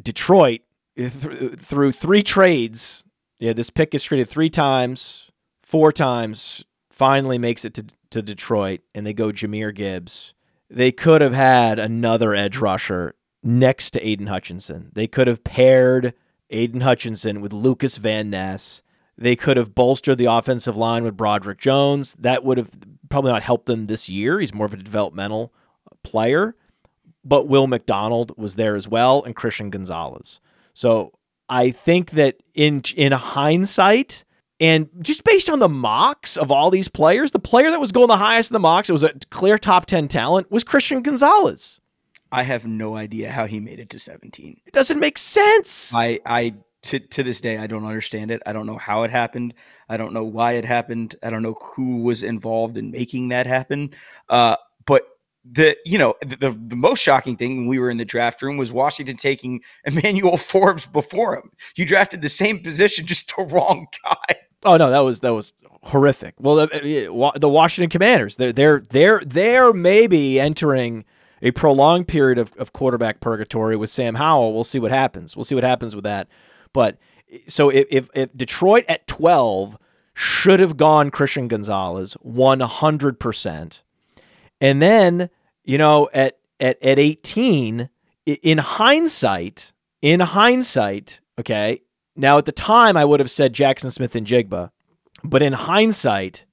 [0.00, 0.60] Detroit
[0.98, 3.04] th- through three trades.
[3.38, 5.30] Yeah, this pick is traded three times,
[5.60, 6.64] four times.
[6.90, 10.34] Finally makes it to to Detroit, and they go Jahmyr Gibbs.
[10.70, 14.90] They could have had another edge rusher next to Aidan Hutchinson.
[14.94, 16.14] They could have paired
[16.50, 18.82] Aidan Hutchinson with Lucas Van Ness.
[19.16, 22.14] They could have bolstered the offensive line with Broderick Jones.
[22.18, 22.70] That would have
[23.08, 24.40] probably not helped them this year.
[24.40, 25.52] He's more of a developmental
[26.02, 26.54] player.
[27.24, 30.40] But Will McDonald was there as well, and Christian Gonzalez.
[30.78, 31.10] So
[31.48, 34.24] I think that in in hindsight,
[34.60, 38.06] and just based on the mocks of all these players, the player that was going
[38.06, 41.80] the highest in the mocks, it was a clear top 10 talent, was Christian Gonzalez.
[42.30, 44.60] I have no idea how he made it to 17.
[44.66, 45.92] It doesn't make sense.
[45.92, 48.40] I I to to this day, I don't understand it.
[48.46, 49.54] I don't know how it happened.
[49.88, 51.16] I don't know why it happened.
[51.24, 53.90] I don't know who was involved in making that happen.
[54.28, 54.54] Uh,
[54.86, 55.02] but
[55.50, 58.56] the you know the, the, most shocking thing when we were in the draft room
[58.56, 61.50] was Washington taking Emmanuel Forbes before him.
[61.76, 64.36] You drafted the same position, just the wrong guy.
[64.64, 65.54] Oh no, that was that was
[65.84, 66.34] horrific.
[66.38, 71.04] Well, the, uh, the Washington Commanders, they're they're they're they're maybe entering
[71.40, 74.54] a prolonged period of, of quarterback purgatory with Sam Howell.
[74.54, 75.36] We'll see what happens.
[75.36, 76.28] We'll see what happens with that.
[76.72, 76.98] But
[77.46, 79.78] so if, if, if Detroit at 12
[80.14, 83.82] should have gone Christian Gonzalez 100%.
[84.60, 85.30] And then,
[85.68, 87.90] you know, at, at, at 18,
[88.24, 91.82] in hindsight, in hindsight, okay,
[92.16, 94.70] now at the time I would have said Jackson Smith-Njigba,
[95.22, 96.46] but in hindsight,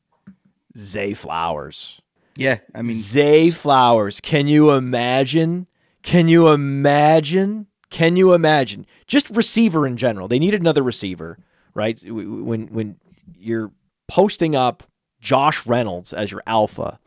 [0.77, 2.01] Zay Flowers.
[2.35, 4.19] Yeah, I mean Zay Flowers.
[4.19, 5.67] Can you imagine?
[6.03, 7.67] Can you imagine?
[7.89, 8.85] Can you imagine?
[9.07, 10.27] Just receiver in general.
[10.27, 11.37] They need another receiver,
[11.73, 11.97] right?
[12.05, 12.97] When when
[13.37, 13.71] you're
[14.09, 14.83] posting up
[15.21, 16.99] Josh Reynolds as your alpha,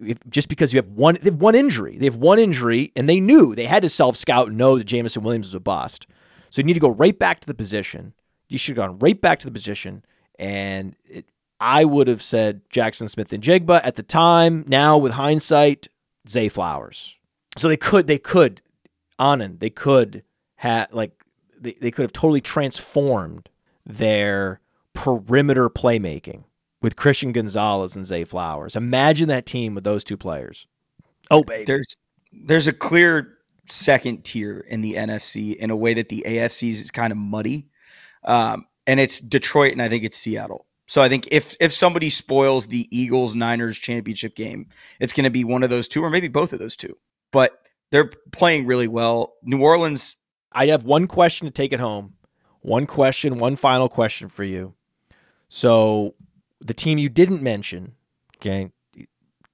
[0.00, 1.96] if, just because you have one, they have one injury.
[1.98, 4.84] They have one injury, and they knew they had to self scout and know that
[4.84, 6.06] Jameson Williams was a bust.
[6.50, 8.14] So you need to go right back to the position.
[8.48, 10.04] You should have gone right back to the position,
[10.38, 11.26] and it,
[11.60, 14.64] I would have said Jackson Smith-Njigba at the time.
[14.66, 15.88] Now with hindsight,
[16.28, 17.16] Zay Flowers.
[17.56, 18.62] So they could they could
[19.18, 20.22] Anand, they could
[20.56, 21.12] have like
[21.58, 23.48] they, they could have totally transformed
[23.84, 24.60] their
[24.94, 26.44] perimeter playmaking
[26.80, 28.76] with Christian Gonzalez and Zay Flowers.
[28.76, 30.66] Imagine that team with those two players.
[31.30, 31.64] Oh baby.
[31.64, 31.96] There's
[32.32, 36.90] there's a clear second tier in the NFC in a way that the AFC is
[36.90, 37.68] kind of muddy.
[38.24, 40.66] Um, and it's Detroit and I think it's Seattle.
[40.86, 44.68] So I think if if somebody spoils the Eagles Niners championship game,
[45.00, 46.96] it's going to be one of those two or maybe both of those two.
[47.30, 47.60] But
[47.90, 49.34] they're playing really well.
[49.42, 50.16] New Orleans.
[50.50, 52.14] I have one question to take it home.
[52.60, 54.74] One question, one final question for you.
[55.48, 56.14] So
[56.60, 57.94] the team you didn't mention,
[58.36, 58.70] okay,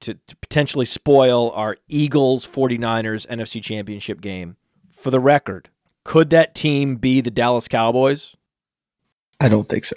[0.00, 4.56] to, to potentially spoil our Eagles 49ers NFC championship game.
[4.90, 5.70] For the record,
[6.04, 8.36] could that team be the Dallas Cowboys?
[9.40, 9.96] I don't think so.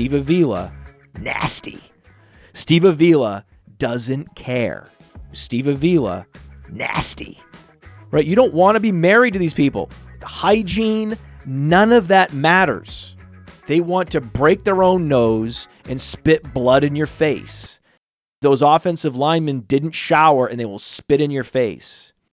[0.00, 0.72] Steve Avila,
[1.18, 1.78] nasty.
[2.54, 3.44] Steve Avila
[3.76, 4.88] doesn't care.
[5.32, 6.26] Steve Avila,
[6.70, 7.38] nasty.
[8.10, 8.24] Right?
[8.24, 9.90] You don't want to be married to these people.
[10.20, 13.14] The hygiene, none of that matters.
[13.66, 17.78] They want to break their own nose and spit blood in your face.
[18.40, 22.14] Those offensive linemen didn't shower and they will spit in your face.